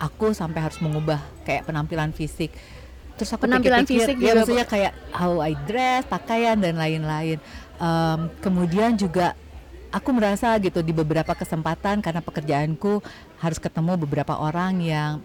Aku 0.00 0.32
sampai 0.32 0.64
harus 0.64 0.80
mengubah 0.80 1.20
kayak 1.44 1.68
penampilan 1.68 2.14
fisik. 2.16 2.54
Terus 3.20 3.36
aku 3.36 3.44
Penampilan 3.44 3.84
pikir-pikir, 3.84 4.16
fisik 4.16 4.16
ya 4.16 4.32
juga, 4.32 4.38
maksudnya 4.40 4.66
kayak 4.66 4.92
how 5.12 5.44
I 5.44 5.52
dress, 5.68 6.08
pakaian 6.08 6.56
dan 6.56 6.80
lain-lain. 6.80 7.36
Em, 7.76 8.20
kemudian 8.40 8.96
juga 8.96 9.36
aku 9.92 10.14
merasa 10.14 10.56
gitu 10.62 10.80
di 10.80 10.94
beberapa 10.94 11.34
kesempatan 11.34 12.00
karena 12.00 12.22
pekerjaanku 12.22 13.02
harus 13.42 13.58
ketemu 13.58 13.98
beberapa 14.00 14.38
orang 14.38 14.80
yang 14.80 15.20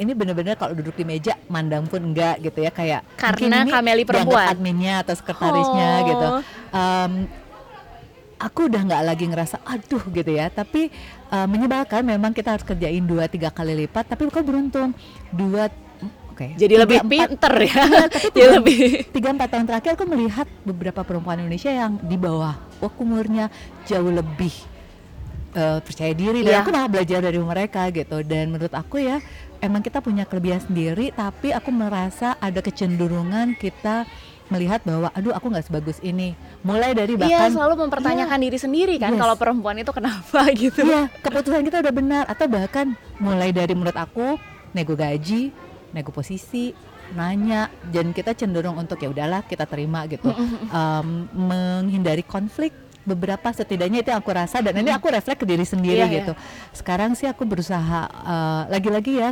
ini 0.00 0.12
bener-bener 0.12 0.56
kalau 0.56 0.72
duduk 0.72 0.92
di 0.92 1.04
meja 1.04 1.36
mandang 1.46 1.84
pun 1.84 2.00
enggak 2.02 2.40
gitu 2.40 2.58
ya 2.58 2.70
kayak 2.70 3.04
Karena 3.14 3.60
ini 3.60 3.70
Kameli 3.70 4.02
perempuan. 4.02 4.48
adminnya 4.48 5.04
atau 5.04 5.12
sekretarisnya 5.12 5.88
Oh. 5.92 6.06
gitu 6.06 6.26
Em, 6.70 7.12
aku 8.38 8.66
udah 8.66 8.80
nggak 8.80 9.02
lagi 9.04 9.24
ngerasa 9.26 9.60
aduh 9.62 10.00
gitu 10.08 10.30
ya 10.30 10.48
tapi 10.48 10.88
eh, 11.26 11.46
menyebalkan 11.46 12.00
memang 12.02 12.32
kita 12.32 12.56
harus 12.56 12.64
kerjain 12.64 13.02
dua 13.02 13.26
tiga 13.26 13.48
kali 13.48 13.76
lipat 13.78 14.08
tapi 14.08 14.24
kau 14.26 14.40
beruntung 14.40 14.96
dua 15.28 15.68
oke 16.30 16.56
Jadi 16.56 16.72
tiga, 16.72 16.82
lebih 16.82 16.98
empat- 16.98 17.10
pinter 17.28 17.54
ya. 17.60 17.82
Jadi 18.16 18.28
tiga- 18.32 18.52
lebih 18.54 18.80
tiga 19.10 19.28
empat 19.30 19.48
tahun 19.50 19.66
terakhir 19.66 19.90
aku 19.92 20.04
melihat 20.06 20.48
beberapa 20.62 21.00
perempuan 21.02 21.36
Indonesia 21.38 21.68
yang 21.68 22.00
di 22.00 22.16
bawah 22.16 22.56
aku 22.78 23.04
umurnya 23.04 23.52
jauh 23.84 24.08
lebih 24.10 24.52
eh, 25.52 25.78
percaya 25.78 26.12
diri 26.12 26.40
dan 26.40 26.52
Iya. 26.52 26.60
aku 26.60 26.70
malah 26.70 26.88
belajar 26.88 27.18
dari 27.20 27.38
mereka 27.38 27.82
gitu 27.88 28.22
dan 28.22 28.48
menurut 28.48 28.72
aku 28.72 28.98
ya 28.98 29.18
emang 29.58 29.80
kita 29.80 29.98
punya 29.98 30.22
kelebihan 30.22 30.58
sendiri 30.58 31.10
tapi 31.10 31.50
aku 31.50 31.68
merasa 31.68 32.34
ada 32.36 32.58
kecenderungan 32.58 33.54
kita 33.54 34.06
melihat 34.46 34.82
bahwa 34.82 35.10
aduh 35.10 35.30
aku 35.30 35.46
nggak 35.46 35.62
sebagus 35.64 35.98
ini 36.00 36.34
mulai 36.60 36.90
dari 36.90 37.14
Iya 37.14 37.22
bahkan 37.38 37.50
selalu 37.52 37.74
mempertanyakan 37.80 38.38
diri 38.40 38.58
sendiri 38.58 38.94
kan 38.96 39.14
Yes. 39.14 39.20
kalau 39.20 39.34
perempuan 39.36 39.76
itu 39.76 39.90
kenapa 39.90 40.40
gitu. 40.58 40.82
Iya, 40.82 41.06
keputusan 41.20 41.62
kita 41.62 41.78
udah 41.78 41.94
benar 41.94 42.24
atau 42.26 42.46
bahkan 42.46 42.86
mulai 43.16 43.50
dari 43.50 43.70
menurut 43.72 43.94
aku 43.94 44.34
nego 44.70 44.94
gaji, 44.94 45.54
nego 45.90 46.10
posisi, 46.10 46.74
nanya 47.10 47.70
dan 47.86 48.10
kita 48.10 48.34
cenderung 48.34 48.74
untuk 48.74 48.98
ya 48.98 49.06
udahlah 49.06 49.42
kita 49.42 49.66
terima 49.66 50.02
gitu. 50.06 50.34
Em, 50.66 51.08
menghindari 51.30 52.22
konflik 52.22 52.74
beberapa 53.00 53.48
setidaknya 53.48 54.04
itu 54.04 54.08
yang 54.12 54.20
aku 54.20 54.32
rasa 54.32 54.60
dan 54.60 54.76
ini 54.76 54.92
aku 54.92 55.08
refleks 55.08 55.40
ke 55.40 55.46
diri 55.48 55.64
sendiri 55.64 56.04
Iya, 56.04 56.06
iya. 56.06 56.16
gitu. 56.20 56.32
Sekarang 56.76 57.16
sih 57.16 57.24
aku 57.26 57.48
berusaha 57.48 58.00
eh, 58.06 58.62
lagi-lagi 58.68 59.20
ya 59.20 59.30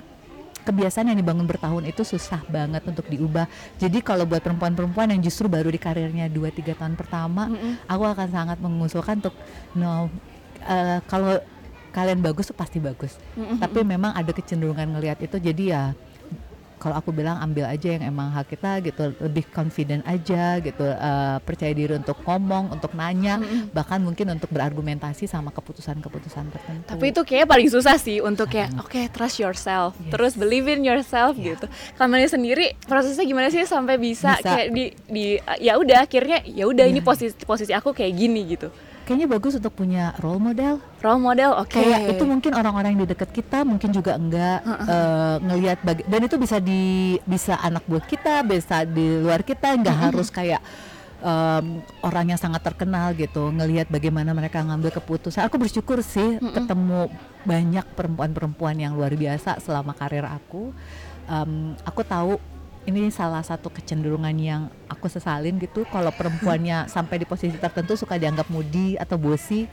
kebiasaan 0.65 1.09
yang 1.09 1.17
dibangun 1.17 1.49
bertahun 1.49 1.85
itu 1.89 2.05
susah 2.05 2.45
banget 2.45 2.85
untuk 2.85 3.09
diubah. 3.09 3.49
Jadi 3.81 4.05
kalau 4.05 4.29
buat 4.29 4.45
perempuan-perempuan 4.45 5.09
yang 5.09 5.21
justru 5.25 5.49
baru 5.49 5.73
di 5.73 5.81
karirnya 5.81 6.29
2-3 6.29 6.77
tahun 6.77 6.93
pertama, 6.93 7.49
aku 7.89 8.05
akan 8.05 8.29
sangat 8.29 8.59
mengusulkan 8.61 9.21
untuk 9.25 9.33
no 9.73 10.13
eh, 10.61 11.01
kalau 11.09 11.41
kalian 11.89 12.21
bagus 12.21 12.53
tuh 12.53 12.57
pasti 12.57 12.77
bagus. 12.79 13.17
Tapi 13.37 13.81
memang 13.81 14.13
ada 14.13 14.29
kecenderungan 14.29 14.93
ngelihat 14.93 15.25
itu 15.25 15.41
jadi 15.41 15.65
ya 15.65 15.83
kalau 16.79 16.95
aku 16.95 17.11
bilang 17.11 17.37
ambil 17.39 17.67
aja 17.67 17.89
yang 17.91 18.07
emang 18.07 18.31
hak 18.31 18.49
kita 18.49 18.79
gitu 18.81 19.13
lebih 19.19 19.45
confident 19.51 20.01
aja 20.03 20.57
gitu 20.59 20.87
eh, 20.87 21.37
percaya 21.43 21.71
diri 21.71 21.95
untuk 21.95 22.23
ngomong 22.23 22.73
untuk 22.73 22.95
nanya 22.95 23.43
bahkan 23.71 23.99
mungkin 23.99 24.33
untuk 24.33 24.49
berargumentasi 24.49 25.27
sama 25.27 25.51
keputusan-keputusan 25.51 26.45
tertentu 26.49 26.87
Tapi 26.87 27.05
itu 27.11 27.21
kayaknya 27.23 27.49
paling 27.49 27.69
susah 27.69 27.97
sih 27.97 28.19
untuk 28.19 28.49
kayak 28.49 28.73
oke 28.79 29.01
trust 29.11 29.39
yourself, 29.39 29.93
Yes. 29.99 30.11
terus 30.15 30.33
believe 30.35 30.67
in 30.67 30.81
yourself 30.81 31.35
Iya. 31.35 31.59
gitu. 31.59 31.67
Kameli 31.95 32.27
sendiri 32.27 32.67
prosesnya 32.85 33.25
gimana 33.25 33.51
sih 33.51 33.65
sampai 33.65 33.99
bisa, 33.99 34.39
Bisa. 34.39 34.47
kayak 34.47 34.69
di 34.71 34.85
di 35.07 35.25
ya 35.59 35.75
udah 35.75 36.07
akhirnya 36.07 36.41
ya 36.47 36.65
udah 36.65 36.87
ini 36.87 37.03
Iya. 37.03 37.07
posisi 37.07 37.35
posisi 37.43 37.73
aku 37.75 37.91
kayak 37.91 38.15
gini 38.15 38.55
gitu. 38.55 38.71
Kayaknya 39.09 39.25
bagus 39.25 39.57
untuk 39.57 39.73
punya 39.73 40.13
role 40.21 40.37
model. 40.37 40.85
Role 41.01 41.23
model 41.25 41.57
oke. 41.57 41.73
kayak 41.73 42.13
itu 42.13 42.29
mungkin 42.29 42.53
orang-orang 42.53 42.93
yang 42.93 43.09
di 43.09 43.17
dekat 43.17 43.33
kita 43.33 43.65
mungkin 43.65 43.89
juga 43.89 44.21
enggak 44.21 44.61
eh, 44.69 45.37
ngelihat 45.49 45.79
dan 46.05 46.21
itu 46.21 46.37
bisa 46.37 46.61
di 46.61 47.17
bisa 47.25 47.57
anak 47.65 47.89
buah 47.89 48.05
kita 48.05 48.45
bisa 48.45 48.85
di 48.85 49.25
luar 49.25 49.41
kita 49.41 49.81
nggak 49.81 49.97
harus 50.13 50.29
kayak 50.29 50.61
em, 51.25 51.81
orang 52.05 52.37
yang 52.37 52.41
sangat 52.41 52.61
terkenal 52.61 53.17
gitu 53.17 53.49
ngelihat 53.49 53.89
bagaimana 53.89 54.37
mereka 54.37 54.61
ngambil 54.61 54.93
keputusan. 55.01 55.49
Aku 55.49 55.57
bersyukur 55.57 56.05
sih 56.05 56.37
ketemu 56.37 57.09
banyak 57.49 57.89
perempuan-perempuan 57.97 58.77
yang 58.77 58.93
luar 58.93 59.17
biasa 59.17 59.57
selama 59.65 59.97
karir 59.97 60.29
aku. 60.29 60.77
Em, 61.33 61.73
aku 61.89 62.05
tahu 62.05 62.37
ini 62.89 63.13
salah 63.13 63.45
satu 63.45 63.69
kecenderungan 63.69 64.33
yang 64.41 64.63
aku 64.89 65.13
sesalin 65.13 65.61
gitu 65.61 65.85
kalau 65.93 66.09
perempuannya 66.09 66.89
sampai 66.95 67.21
di 67.21 67.27
posisi 67.29 67.61
tertentu 67.61 68.01
suka 68.01 68.17
dianggap 68.17 68.49
moody 68.49 68.97
atau 68.97 69.21
bosi 69.21 69.69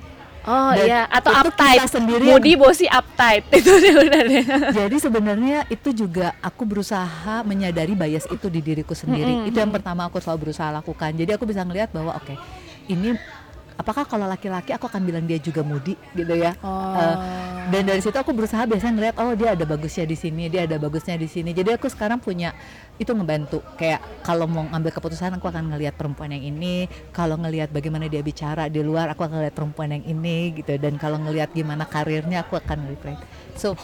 Oh 0.45 0.77
Dan 0.77 0.85
iya 0.85 1.01
atau 1.09 1.33
itu 1.33 1.41
uptight. 1.41 1.81
kita 1.81 1.89
sendiri 1.89 2.25
Moody 2.29 2.53
bosi 2.53 2.85
uptight 2.85 3.49
itu 3.65 3.71
deh. 3.81 4.45
Jadi 4.77 4.97
sebenarnya 5.01 5.65
itu 5.73 5.89
juga 5.89 6.37
aku 6.37 6.69
berusaha 6.69 7.41
menyadari 7.41 7.97
bias 7.97 8.29
itu 8.29 8.45
di 8.53 8.61
diriku 8.61 8.93
sendiri. 8.93 9.49
Itu 9.49 9.57
yang 9.57 9.73
pertama 9.73 10.05
aku 10.05 10.21
selalu 10.21 10.49
berusaha 10.53 10.69
lakukan. 10.69 11.17
Jadi 11.17 11.33
aku 11.33 11.49
bisa 11.49 11.65
ngelihat 11.65 11.89
bahwa 11.89 12.13
oke, 12.13 12.37
ini 12.85 13.17
apakah 13.75 14.07
kalau 14.07 14.25
laki-laki 14.25 14.71
aku 14.71 14.87
akan 14.87 15.03
bilang 15.03 15.23
dia 15.27 15.39
juga 15.39 15.61
mudi 15.61 15.99
gitu 16.15 16.33
ya. 16.35 16.55
Oh. 16.63 16.95
Eh, 16.95 17.15
dan 17.71 17.81
dari 17.83 17.99
situ 17.99 18.15
aku 18.15 18.31
berusaha 18.31 18.63
biasanya 18.63 18.93
ngeliat 18.95 19.15
oh 19.19 19.33
dia 19.35 19.53
ada 19.53 19.65
bagusnya 19.67 20.05
di 20.07 20.17
sini, 20.17 20.47
dia 20.47 20.63
ada 20.63 20.79
bagusnya 20.79 21.19
di 21.19 21.27
sini. 21.27 21.51
Jadi 21.51 21.75
aku 21.75 21.91
sekarang 21.91 22.23
punya 22.23 22.55
itu 22.95 23.11
ngebantu 23.11 23.59
kayak 23.75 24.23
kalau 24.23 24.47
mau 24.47 24.63
ngambil 24.71 24.91
keputusan 24.95 25.35
aku 25.35 25.51
akan 25.51 25.75
ngelihat 25.75 25.99
perempuan 25.99 26.31
yang 26.31 26.43
ini, 26.55 26.87
kalau 27.11 27.35
ngelihat 27.35 27.69
bagaimana 27.69 28.07
dia 28.07 28.23
bicara 28.23 28.71
di 28.71 28.79
luar 28.79 29.11
aku 29.11 29.27
akan 29.27 29.43
ngelihat 29.43 29.55
perempuan 29.55 29.89
yang 29.91 30.03
ini 30.07 30.55
gitu 30.55 30.79
dan 30.79 30.95
kalau 30.95 31.19
ngelihat 31.19 31.51
gimana 31.51 31.83
karirnya 31.83 32.47
aku 32.47 32.55
akan 32.55 32.87
reflect. 32.87 33.19
So 33.59 33.75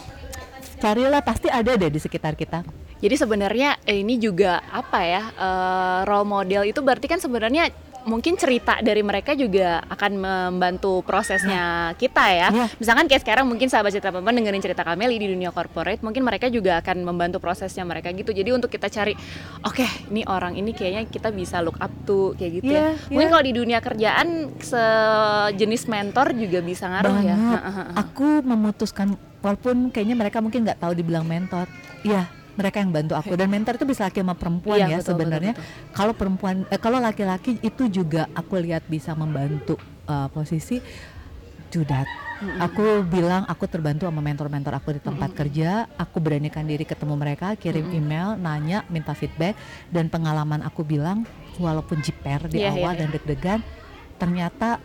carilah 0.80 1.22
pasti 1.22 1.52
ada 1.52 1.76
deh 1.76 1.92
di 1.92 2.00
sekitar 2.00 2.34
kita. 2.34 2.64
Jadi 3.02 3.18
sebenarnya 3.18 3.82
ini 3.90 4.14
juga 4.14 4.62
apa 4.70 5.02
ya 5.02 5.22
eh, 5.34 5.98
role 6.06 6.26
model 6.26 6.62
itu 6.70 6.78
berarti 6.78 7.10
kan 7.10 7.18
sebenarnya 7.18 7.74
mungkin 8.04 8.34
cerita 8.34 8.78
dari 8.82 9.00
mereka 9.00 9.32
juga 9.34 9.82
akan 9.86 10.12
membantu 10.18 11.02
prosesnya 11.06 11.94
kita 11.96 12.24
ya. 12.30 12.48
Iya. 12.50 12.66
Misalkan 12.78 13.06
kayak 13.06 13.22
sekarang 13.22 13.44
mungkin 13.46 13.70
sahabat 13.70 13.94
cerita 13.94 14.10
perempuan 14.10 14.36
dengerin 14.38 14.62
cerita 14.62 14.82
Kameli 14.82 15.16
di 15.18 15.28
dunia 15.30 15.50
corporate, 15.54 16.02
mungkin 16.02 16.22
mereka 16.26 16.50
juga 16.50 16.82
akan 16.82 17.06
membantu 17.06 17.38
prosesnya 17.38 17.86
mereka 17.86 18.10
gitu. 18.10 18.34
Jadi 18.34 18.50
untuk 18.50 18.68
kita 18.68 18.90
cari, 18.90 19.14
oke, 19.62 19.86
ini 20.10 20.26
orang 20.26 20.58
ini 20.58 20.74
kayaknya 20.74 21.06
kita 21.06 21.30
bisa 21.30 21.62
look 21.62 21.78
up 21.78 21.92
to 22.04 22.34
kayak 22.36 22.62
gitu 22.62 22.72
Iya, 22.72 22.94
ya. 22.96 23.10
Mungkin 23.10 23.28
iya. 23.28 23.32
kalau 23.34 23.44
di 23.44 23.52
dunia 23.54 23.78
kerjaan 23.78 24.28
sejenis 24.58 25.82
mentor 25.86 26.34
juga 26.34 26.58
bisa 26.60 26.90
ngaruh 26.90 27.16
ya. 27.22 27.36
banget. 27.36 27.60
Aku 27.98 28.28
memutuskan 28.42 29.14
walaupun 29.42 29.90
kayaknya 29.90 30.16
mereka 30.18 30.38
mungkin 30.42 30.62
nggak 30.66 30.78
tahu 30.80 30.92
dibilang 30.94 31.26
mentor. 31.26 31.66
Iya, 32.02 32.26
mereka 32.52 32.84
yang 32.84 32.92
bantu 32.92 33.14
aku. 33.16 33.32
Dan 33.34 33.48
mentor 33.48 33.80
itu 33.80 33.86
bisa 33.88 34.08
laki 34.08 34.20
sama 34.20 34.36
perempuan 34.36 34.78
Iya, 34.78 34.86
ya 34.86 34.98
betul, 35.00 35.08
sebenarnya. 35.16 35.52
betul, 35.56 35.64
betul. 35.64 35.94
kalau 35.96 36.12
perempuan 36.12 36.54
eh, 36.68 36.80
kalau 36.80 36.98
laki-laki 37.00 37.56
itu 37.64 37.88
juga 37.88 38.28
aku 38.36 38.60
lihat 38.60 38.84
bisa 38.86 39.16
membantu 39.16 39.80
eh, 40.08 40.28
posisi 40.32 40.78
that 41.80 42.04
Aku 42.58 43.06
bilang 43.06 43.46
aku 43.46 43.70
terbantu 43.70 44.04
sama 44.10 44.18
mentor-mentor 44.18 44.74
aku 44.74 44.98
di 44.98 45.00
tempat 45.00 45.30
kerja. 45.30 45.86
Aku 45.94 46.18
beranikan 46.18 46.66
diri 46.66 46.82
ketemu 46.82 47.14
mereka, 47.14 47.54
kirim 47.54 47.86
email, 47.94 48.34
nanya, 48.34 48.82
minta 48.90 49.14
feedback. 49.14 49.54
Dan 49.86 50.10
pengalaman 50.10 50.60
aku 50.66 50.82
bilang 50.82 51.22
walaupun 51.62 52.02
jiper 52.02 52.50
di 52.50 52.66
Iya, 52.66 52.74
awal 52.74 52.98
iya, 52.98 53.00
dan 53.06 53.08
deg-degan, 53.14 53.60
ternyata 54.18 54.82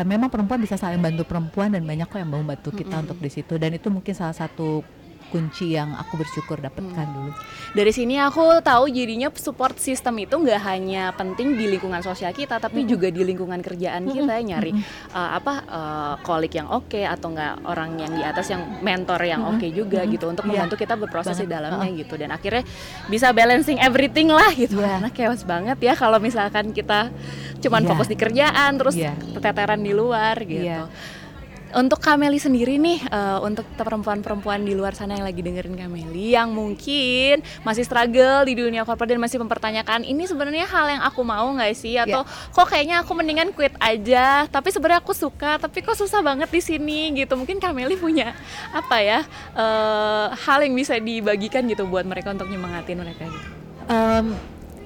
eh, 0.00 0.06
memang 0.06 0.32
perempuan 0.32 0.56
bisa 0.64 0.80
saling 0.80 0.98
bantu 0.98 1.28
perempuan 1.28 1.76
dan 1.76 1.84
banyak 1.84 2.08
kok 2.08 2.18
yang 2.18 2.30
mau 2.32 2.40
bantu 2.40 2.72
kita 2.72 3.04
untuk 3.04 3.20
di 3.20 3.30
situ. 3.30 3.54
Dan 3.60 3.76
itu 3.76 3.92
mungkin 3.92 4.16
salah 4.16 4.34
satu 4.34 4.80
kunci 5.34 5.74
yang 5.74 5.98
aku 5.98 6.14
bersyukur 6.14 6.62
dapatkan 6.62 7.06
dulu. 7.10 7.34
Dari 7.74 7.90
sini 7.90 8.22
aku 8.22 8.62
tahu 8.62 8.86
jadinya 8.86 9.26
support 9.34 9.74
system 9.82 10.22
itu 10.22 10.38
nggak 10.38 10.62
hanya 10.62 11.10
penting 11.18 11.58
di 11.58 11.66
lingkungan 11.66 11.98
sosial 12.06 12.30
kita, 12.30 12.62
tapi 12.62 12.86
juga 12.86 13.10
di 13.10 13.26
lingkungan 13.26 13.58
kerjaan 13.58 14.06
kita 14.06 14.30
nyari 14.38 14.70
uh, 15.10 15.30
apa 15.34 15.54
uh, 15.66 16.14
kolik 16.22 16.54
yang 16.54 16.70
oke 16.70 17.02
atau 17.02 17.34
nggak 17.34 17.66
orang 17.66 17.98
yang 17.98 18.12
di 18.14 18.22
atas 18.22 18.46
yang 18.54 18.62
mentor 18.78 19.18
yang 19.26 19.42
oke 19.42 19.66
juga 19.74 20.06
gitu 20.06 20.30
untuk 20.30 20.46
Iya. 20.46 20.70
membantu 20.70 20.76
kita 20.78 20.94
berproses 20.94 21.34
di 21.34 21.50
dalamnya 21.50 21.88
gitu 21.98 22.14
dan 22.14 22.30
akhirnya 22.30 22.62
bisa 23.10 23.34
balancing 23.34 23.82
everything 23.82 24.30
lah 24.30 24.54
gitu. 24.54 24.78
Iya. 24.78 25.02
Karena 25.02 25.10
chaos 25.10 25.42
banget 25.42 25.78
ya 25.82 25.98
kalau 25.98 26.22
misalkan 26.22 26.70
kita 26.70 27.10
cuman 27.58 27.82
Iya. 27.82 27.88
fokus 27.90 28.06
di 28.06 28.14
kerjaan 28.14 28.70
terus 28.78 28.94
Iya. 28.94 29.18
keteteran 29.34 29.82
di 29.82 29.90
luar 29.90 30.38
gitu. 30.46 30.62
Iya. 30.62 30.86
Untuk 31.74 31.98
Kameli 31.98 32.38
sendiri 32.38 32.78
nih, 32.78 33.02
eh, 33.10 33.38
untuk 33.42 33.66
perempuan-perempuan 33.74 34.62
di 34.62 34.78
luar 34.78 34.94
sana 34.94 35.18
yang 35.18 35.26
lagi 35.26 35.42
dengerin 35.42 35.74
Kameli, 35.74 36.30
yang 36.30 36.54
mungkin 36.54 37.42
masih 37.66 37.82
struggle 37.82 38.46
di 38.46 38.54
dunia 38.54 38.86
korporat 38.86 39.10
dan 39.10 39.18
masih 39.18 39.42
mempertanyakan 39.42 40.06
ini 40.06 40.22
sebenarnya 40.22 40.70
hal 40.70 40.86
yang 40.86 41.02
aku 41.02 41.26
mau 41.26 41.50
nggak 41.50 41.74
sih? 41.74 41.98
Atau 41.98 42.22
kok 42.54 42.66
kayaknya 42.70 43.02
aku 43.02 43.18
mendingan 43.18 43.50
quit 43.50 43.74
aja? 43.82 44.46
Tapi 44.46 44.70
sebenarnya 44.70 45.02
aku 45.02 45.18
suka, 45.18 45.58
tapi 45.58 45.82
kok 45.82 45.98
susah 45.98 46.22
banget 46.22 46.46
di 46.46 46.62
sini 46.62 47.10
gitu. 47.18 47.34
Mungkin 47.34 47.58
Kameli 47.58 47.98
punya 47.98 48.38
apa 48.70 49.02
ya 49.02 49.26
eh, 49.58 50.26
hal 50.30 50.62
yang 50.62 50.78
bisa 50.78 50.94
dibagikan 51.02 51.66
gitu 51.66 51.90
buat 51.90 52.06
mereka 52.06 52.30
untuk 52.30 52.46
nyemangatin 52.46 53.02
mereka 53.02 53.26
gitu. 53.26 53.48
Em, 53.90 54.26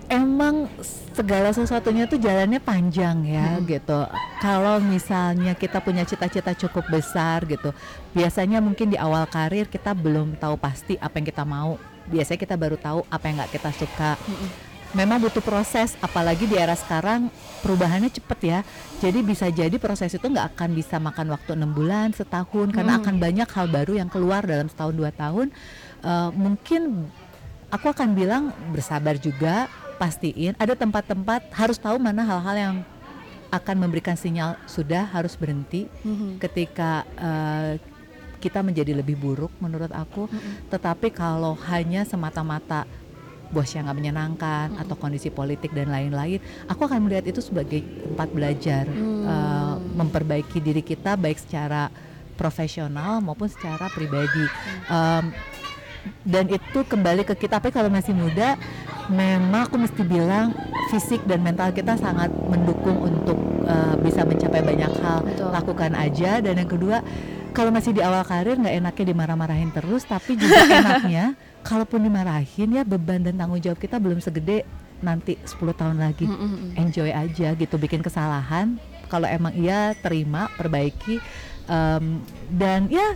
emang 0.09 0.73
segala 1.19 1.51
sesuatunya 1.51 2.07
tuh 2.07 2.23
jalannya 2.23 2.63
panjang 2.63 3.27
ya 3.27 3.59
gitu. 3.67 4.07
Kalau 4.39 4.79
misalnya 4.79 5.59
kita 5.59 5.83
punya 5.83 6.07
cita-cita 6.07 6.55
cukup 6.55 6.87
besar 6.87 7.43
gitu, 7.51 7.75
biasanya 8.15 8.63
mungkin 8.63 8.95
di 8.95 8.99
awal 8.99 9.27
karir 9.27 9.67
kita 9.67 9.99
belum 9.99 10.39
tahu 10.39 10.55
pasti 10.55 10.95
apa 11.03 11.19
yang 11.19 11.27
kita 11.27 11.43
mau. 11.43 11.75
Biasanya 12.07 12.39
kita 12.39 12.55
baru 12.55 12.79
tahu 12.79 13.03
apa 13.11 13.25
yang 13.27 13.43
nggak 13.43 13.53
kita 13.59 13.71
suka. 13.75 14.15
Memang 14.97 15.21
butuh 15.21 15.45
proses, 15.45 16.01
apalagi 16.01 16.49
di 16.49 16.57
era 16.57 16.73
sekarang 16.73 17.29
perubahannya 17.61 18.09
cepet 18.09 18.41
ya. 18.41 18.61
Jadi 19.05 19.21
bisa 19.21 19.51
jadi 19.53 19.77
proses 19.77 20.15
itu 20.15 20.25
nggak 20.25 20.57
akan 20.57 20.73
bisa 20.73 20.97
makan 20.97 21.35
waktu 21.35 21.59
enam 21.59 21.77
bulan, 21.77 22.17
setahun, 22.17 22.73
karena 22.73 22.97
akan 22.97 23.21
banyak 23.21 23.45
hal 23.53 23.67
baru 23.69 24.01
yang 24.01 24.09
keluar 24.09 24.47
dalam 24.47 24.71
setahun 24.71 24.95
dua 24.97 25.13
tahun. 25.13 25.53
Eh, 26.01 26.31
mungkin 26.33 27.05
aku 27.69 27.93
akan 27.93 28.17
bilang 28.17 28.55
bersabar 28.73 29.21
juga 29.21 29.69
pastiin 29.99 30.55
ada 30.57 30.79
tempat-tempat 30.79 31.51
harus 31.53 31.77
tahu 31.77 31.99
mana 31.99 32.23
hal-hal 32.23 32.57
yang 32.57 32.77
akan 33.49 33.77
memberikan 33.81 34.15
sinyal 34.15 34.61
sudah 34.69 35.09
harus 35.09 35.35
berhenti. 35.35 35.89
Ketika 36.39 37.05
eh, 37.17 37.73
kita 38.39 38.63
menjadi 38.63 38.95
lebih 38.95 39.19
buruk 39.19 39.51
menurut 39.59 39.91
aku. 39.91 40.31
Tetapi 40.71 41.11
kalau 41.11 41.59
hanya 41.67 42.07
semata-mata 42.07 42.87
bos 43.49 43.73
yang 43.73 43.89
nggak 43.89 43.99
menyenangkan 43.99 44.77
atau 44.77 44.93
kondisi 45.01 45.33
politik 45.33 45.73
dan 45.73 45.89
lain-lain 45.89 46.37
aku 46.69 46.85
akan 46.85 47.09
melihat 47.09 47.33
itu 47.33 47.41
sebagai 47.41 47.81
tempat 47.81 48.29
belajar 48.29 48.85
eh, 48.85 49.75
memperbaiki 49.97 50.61
diri 50.61 50.85
kita 50.85 51.17
baik 51.17 51.41
secara 51.41 51.89
profesional 52.39 53.19
maupun 53.19 53.51
secara 53.51 53.91
pribadi. 53.91 54.47
Em, 54.87 55.35
dan 56.23 56.49
itu 56.49 56.79
kembali 56.85 57.23
ke 57.27 57.35
kita. 57.35 57.59
Tapi 57.59 57.75
kalau 57.75 57.89
masih 57.93 58.15
muda 58.15 58.57
memang 59.09 59.67
aku 59.67 59.81
mesti 59.81 60.05
bilang 60.05 60.53
fisik 60.93 61.25
dan 61.25 61.41
mental 61.41 61.73
kita 61.73 61.97
sangat 61.97 62.29
mendukung 62.49 63.01
untuk 63.01 63.37
uh, 63.65 63.97
bisa 64.01 64.25
mencapai 64.25 64.61
banyak 64.65 64.93
hal. 65.01 65.25
Betul. 65.25 65.49
lakukan 65.53 65.93
aja. 65.97 66.41
Dan 66.45 66.61
yang 66.61 66.71
kedua 66.71 67.01
kalau 67.57 67.73
masih 67.73 67.97
di 67.97 68.05
awal 68.05 68.23
karir 68.23 68.55
nggak 68.55 68.77
enaknya 68.79 69.05
dimarah-marahin 69.13 69.71
terus. 69.73 70.05
Tapi 70.05 70.37
juga 70.37 70.61
enaknya 70.85 71.37
kalaupun 71.65 72.01
dimarahin 72.05 72.81
ya 72.81 72.83
beban 72.87 73.25
dan 73.25 73.37
tanggung 73.37 73.61
jawab 73.61 73.81
kita 73.81 74.01
belum 74.01 74.21
segede 74.23 74.65
nanti 74.99 75.39
10 75.43 75.57
tahun 75.79 75.97
lagi. 75.99 76.27
Enjoy 76.75 77.11
aja 77.11 77.55
gitu 77.55 77.75
bikin 77.79 78.03
kesalahan. 78.03 78.79
Kalau 79.09 79.25
emang 79.25 79.57
iya 79.57 79.97
terima 79.97 80.53
perbaiki. 80.59 81.23
Em, 81.69 82.25
dan 82.49 82.89
ya 82.89 83.13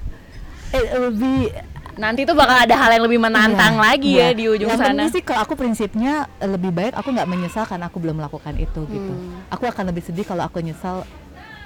eh, 0.76 0.86
lebih 0.96 1.52
Nanti 1.92 2.24
tuh 2.24 2.32
bakal 2.32 2.56
ada 2.64 2.72
hal 2.72 2.90
yang 2.96 3.04
lebih 3.04 3.20
menantang 3.20 3.76
Iya, 3.76 3.84
lagi 3.84 4.10
iya. 4.16 4.32
ya 4.32 4.36
di 4.36 4.44
ujung 4.48 4.70
Yang 4.72 4.80
sana. 4.80 4.88
penting 4.96 5.08
sih 5.12 5.22
kalau 5.22 5.40
aku 5.44 5.54
prinsipnya 5.60 6.14
lebih 6.40 6.72
baik 6.72 6.96
aku 6.96 7.12
nggak 7.12 7.28
menyesal 7.28 7.64
karena 7.68 7.92
aku 7.92 8.00
belum 8.00 8.16
melakukan 8.16 8.56
itu 8.56 8.80
gitu. 8.88 9.12
Hmm. 9.12 9.44
Aku 9.52 9.68
akan 9.68 9.84
lebih 9.92 10.00
sedih 10.00 10.24
kalau 10.24 10.48
aku 10.48 10.64
nyesal 10.64 11.04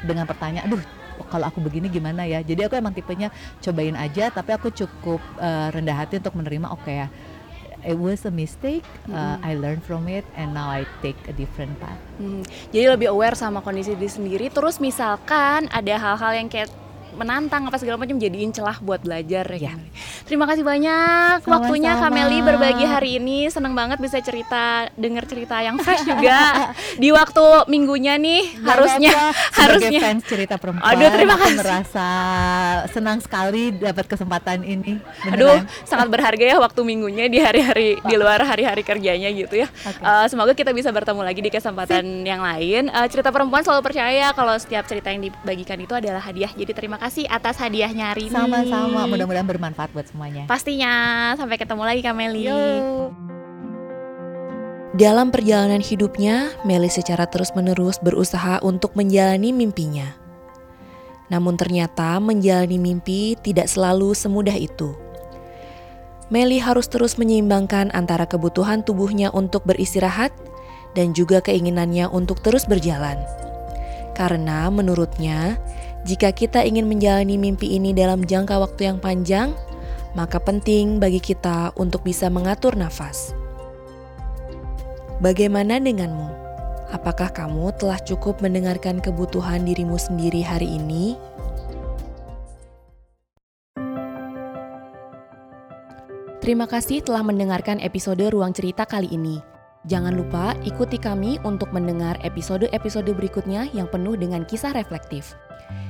dengan 0.02 0.26
pertanyaan, 0.26 0.66
aduh 0.66 0.82
kalau 1.30 1.46
aku 1.46 1.62
begini 1.62 1.86
gimana 1.86 2.26
ya. 2.26 2.42
Jadi 2.42 2.66
aku 2.66 2.74
emang 2.74 2.90
tipenya 2.90 3.30
cobain 3.62 3.94
aja, 3.94 4.28
tapi 4.34 4.50
aku 4.50 4.74
cukup 4.74 5.22
eh, 5.38 5.68
rendah 5.70 5.94
hati 5.94 6.18
untuk 6.18 6.34
menerima 6.34 6.74
oke 6.74 6.90
ya. 6.90 7.06
It 7.86 7.94
was 7.94 8.26
a 8.26 8.34
mistake, 8.34 8.82
uh, 9.14 9.38
I 9.46 9.54
learned 9.54 9.86
from 9.86 10.10
it, 10.10 10.26
and 10.34 10.50
now 10.50 10.66
I 10.66 10.90
take 11.06 11.14
a 11.30 11.34
different 11.36 11.78
path. 11.78 11.94
Hmm, 12.18 12.42
jadi 12.74 12.98
lebih 12.98 13.14
aware 13.14 13.38
sama 13.38 13.62
kondisi 13.62 13.94
diri 13.94 14.10
sendiri. 14.10 14.46
Terus 14.50 14.82
misalkan 14.82 15.70
ada 15.70 15.94
hal-hal 15.94 16.34
yang 16.34 16.50
kayak 16.50 16.66
menantang 17.16 17.64
apa 17.64 17.80
segala 17.80 17.96
macam 17.96 18.20
jadiin 18.20 18.52
celah 18.52 18.78
buat 18.78 19.00
belajar 19.00 19.48
ya. 19.48 19.56
Ya. 19.56 19.72
Kameli. 19.72 19.90
Terima 20.26 20.44
kasih 20.44 20.62
banyak 20.62 21.42
Sama-sama. 21.42 21.54
waktunya 21.58 21.92
Kameli 21.96 22.38
berbagi 22.44 22.84
hari 22.84 23.10
ini. 23.18 23.48
Seneng 23.48 23.72
banget 23.72 23.98
bisa 23.98 24.20
cerita, 24.20 24.86
denger 24.94 25.24
cerita 25.24 25.56
yang 25.64 25.80
fresh 25.80 26.04
juga 26.04 26.70
di 27.02 27.08
waktu 27.10 27.44
minggunya 27.66 28.20
nih. 28.20 28.60
harusnya 28.62 29.10
Nggak 29.10 29.32
apa-apa. 29.32 29.44
Sebagai 29.56 29.64
harusnya 29.66 30.00
fans 30.04 30.22
cerita 30.28 30.54
perempuan, 30.60 30.92
Aduh, 30.92 31.08
terima 31.08 31.34
aku 31.34 31.44
kasih. 31.48 31.58
merasa 31.58 32.08
senang 32.92 33.18
sekali 33.24 33.72
dapat 33.72 34.04
kesempatan 34.06 34.60
ini. 34.62 35.00
Aduh, 35.32 35.56
Beneran. 35.64 35.88
sangat 35.88 36.08
berharga 36.12 36.44
ya 36.44 36.56
waktu 36.60 36.80
minggunya 36.84 37.26
di 37.32 37.38
hari-hari 37.40 37.96
di 37.98 38.14
luar 38.14 38.44
hari-hari 38.44 38.84
kerjanya 38.84 39.32
gitu 39.32 39.64
ya. 39.64 39.68
Oke. 39.88 40.04
Eh, 40.04 40.26
semoga 40.28 40.52
kita 40.52 40.70
bisa 40.76 40.92
bertemu 40.92 41.22
lagi 41.24 41.40
di 41.40 41.50
kesempatan 41.50 42.04
yang 42.22 42.44
lain. 42.44 42.92
Eh, 42.92 43.06
cerita 43.08 43.32
perempuan 43.32 43.64
selalu 43.64 43.82
percaya 43.82 44.36
kalau 44.36 44.52
setiap 44.60 44.84
cerita 44.84 45.08
yang 45.08 45.24
dibagikan 45.24 45.80
itu 45.80 45.94
adalah 45.96 46.20
hadiah. 46.20 46.52
Jadi 46.52 46.72
terima 46.76 47.00
kasih 47.00 47.05
atas 47.30 47.56
hadiahnya 47.56 48.10
hari 48.12 48.26
ini. 48.26 48.34
Sama-sama, 48.34 49.06
mudah-mudahan 49.06 49.46
bermanfaat 49.46 49.94
buat 49.94 50.10
semuanya. 50.10 50.44
Pastinya. 50.50 51.32
Sampai 51.38 51.56
ketemu 51.56 51.82
lagi 51.86 52.02
Kameli. 52.02 52.50
Yo. 52.50 52.58
Dalam 54.96 55.28
perjalanan 55.28 55.84
hidupnya, 55.84 56.56
Meli 56.64 56.88
secara 56.88 57.28
terus-menerus 57.28 58.00
berusaha 58.00 58.64
untuk 58.64 58.96
menjalani 58.96 59.52
mimpinya. 59.52 60.16
Namun 61.28 61.60
ternyata 61.60 62.16
menjalani 62.16 62.80
mimpi 62.80 63.36
tidak 63.44 63.68
selalu 63.68 64.16
semudah 64.16 64.56
itu. 64.56 64.96
Meli 66.32 66.58
harus 66.58 66.90
terus 66.90 67.20
menyeimbangkan 67.20 67.92
antara 67.94 68.24
kebutuhan 68.26 68.82
tubuhnya 68.82 69.30
untuk 69.30 69.62
beristirahat 69.68 70.34
dan 70.96 71.12
juga 71.12 71.44
keinginannya 71.44 72.08
untuk 72.08 72.40
terus 72.40 72.64
berjalan. 72.64 73.20
Karena 74.16 74.72
menurutnya, 74.72 75.60
jika 76.06 76.30
kita 76.30 76.62
ingin 76.62 76.86
menjalani 76.86 77.34
mimpi 77.34 77.74
ini 77.74 77.90
dalam 77.90 78.22
jangka 78.22 78.62
waktu 78.62 78.94
yang 78.94 79.02
panjang, 79.02 79.50
maka 80.14 80.38
penting 80.38 81.02
bagi 81.02 81.18
kita 81.18 81.74
untuk 81.74 82.06
bisa 82.06 82.30
mengatur 82.30 82.78
nafas. 82.78 83.34
Bagaimana 85.18 85.82
denganmu? 85.82 86.30
Apakah 86.94 87.34
kamu 87.34 87.74
telah 87.74 87.98
cukup 87.98 88.38
mendengarkan 88.38 89.02
kebutuhan 89.02 89.66
dirimu 89.66 89.98
sendiri 89.98 90.46
hari 90.46 90.78
ini? 90.78 91.18
Terima 96.38 96.70
kasih 96.70 97.02
telah 97.02 97.26
mendengarkan 97.26 97.82
episode 97.82 98.22
Ruang 98.30 98.54
Cerita 98.54 98.86
kali 98.86 99.10
ini. 99.10 99.42
Jangan 99.90 100.14
lupa 100.14 100.54
ikuti 100.62 101.02
kami 101.02 101.42
untuk 101.42 101.74
mendengar 101.74 102.14
episode-episode 102.22 103.10
berikutnya 103.10 103.66
yang 103.74 103.90
penuh 103.90 104.14
dengan 104.14 104.46
kisah 104.46 104.70
reflektif. 104.70 105.34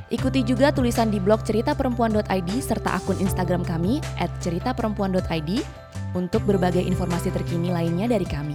Ikuti 0.06 0.46
juga 0.46 0.70
tulisan 0.70 1.10
di 1.10 1.18
blog 1.18 1.42
ceritaperempuan.id 1.42 2.50
serta 2.62 2.94
akun 2.94 3.18
Instagram 3.18 3.66
kami 3.66 3.98
@ceritaperempuan.id 4.38 5.50
untuk 6.14 6.46
berbagai 6.46 6.78
informasi 6.78 7.34
terkini 7.34 7.74
lainnya 7.74 8.06
dari 8.06 8.22
kami. 8.22 8.54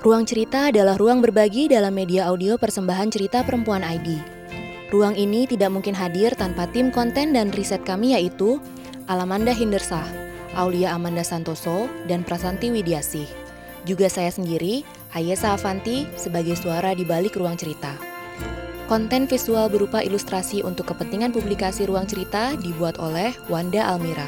Ruang 0.00 0.24
cerita 0.24 0.70
adalah 0.70 0.96
ruang 0.96 1.20
berbagi 1.20 1.68
dalam 1.68 1.92
media 1.92 2.30
audio 2.30 2.56
persembahan 2.56 3.10
cerita 3.12 3.44
perempuan 3.44 3.84
ID. 3.84 4.16
Ruang 4.88 5.18
ini 5.18 5.50
tidak 5.50 5.74
mungkin 5.74 5.98
hadir 5.98 6.32
tanpa 6.38 6.70
tim 6.70 6.94
konten 6.94 7.34
dan 7.34 7.50
riset 7.52 7.82
kami 7.82 8.14
yaitu 8.14 8.62
Alamanda 9.10 9.50
Hindersah, 9.50 10.06
Aulia 10.54 10.94
Amanda 10.94 11.26
Santoso, 11.26 11.90
dan 12.06 12.22
Prasanti 12.22 12.70
Widiasih. 12.70 13.45
Juga 13.86 14.10
saya 14.10 14.34
sendiri, 14.34 14.82
Ayesa 15.14 15.54
Avanti, 15.54 16.10
sebagai 16.18 16.58
suara 16.58 16.90
di 16.90 17.06
balik 17.06 17.38
ruang 17.38 17.54
cerita. 17.54 17.94
Konten 18.90 19.30
visual 19.30 19.70
berupa 19.70 20.02
ilustrasi 20.02 20.66
untuk 20.66 20.90
kepentingan 20.90 21.30
publikasi 21.30 21.86
ruang 21.86 22.06
cerita 22.06 22.58
dibuat 22.58 22.98
oleh 22.98 23.30
Wanda 23.46 23.86
Almira. 23.86 24.26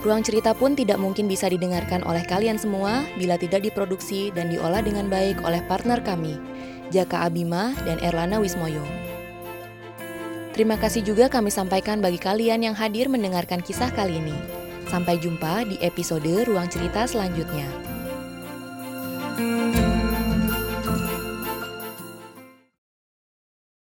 Ruang 0.00 0.24
cerita 0.24 0.56
pun 0.56 0.72
tidak 0.72 0.98
mungkin 0.98 1.28
bisa 1.28 1.52
didengarkan 1.52 2.00
oleh 2.02 2.24
kalian 2.24 2.56
semua 2.56 3.04
bila 3.20 3.36
tidak 3.36 3.62
diproduksi 3.62 4.32
dan 4.32 4.48
diolah 4.48 4.80
dengan 4.80 5.06
baik 5.06 5.44
oleh 5.44 5.60
partner 5.68 6.00
kami, 6.00 6.40
Jaka 6.92 7.28
Abima 7.28 7.76
dan 7.84 8.00
Erlana 8.00 8.40
Wismoyo. 8.40 8.82
Terima 10.52 10.76
kasih 10.76 11.00
juga 11.00 11.32
kami 11.32 11.48
sampaikan 11.48 12.04
bagi 12.04 12.20
kalian 12.20 12.60
yang 12.60 12.76
hadir 12.76 13.08
mendengarkan 13.08 13.64
kisah 13.64 13.88
kali 13.92 14.20
ini. 14.20 14.36
Sampai 14.92 15.16
jumpa 15.16 15.64
di 15.64 15.80
episode 15.80 16.44
Ruang 16.44 16.68
Cerita 16.68 17.08
selanjutnya. 17.08 17.81
Música 19.38 19.91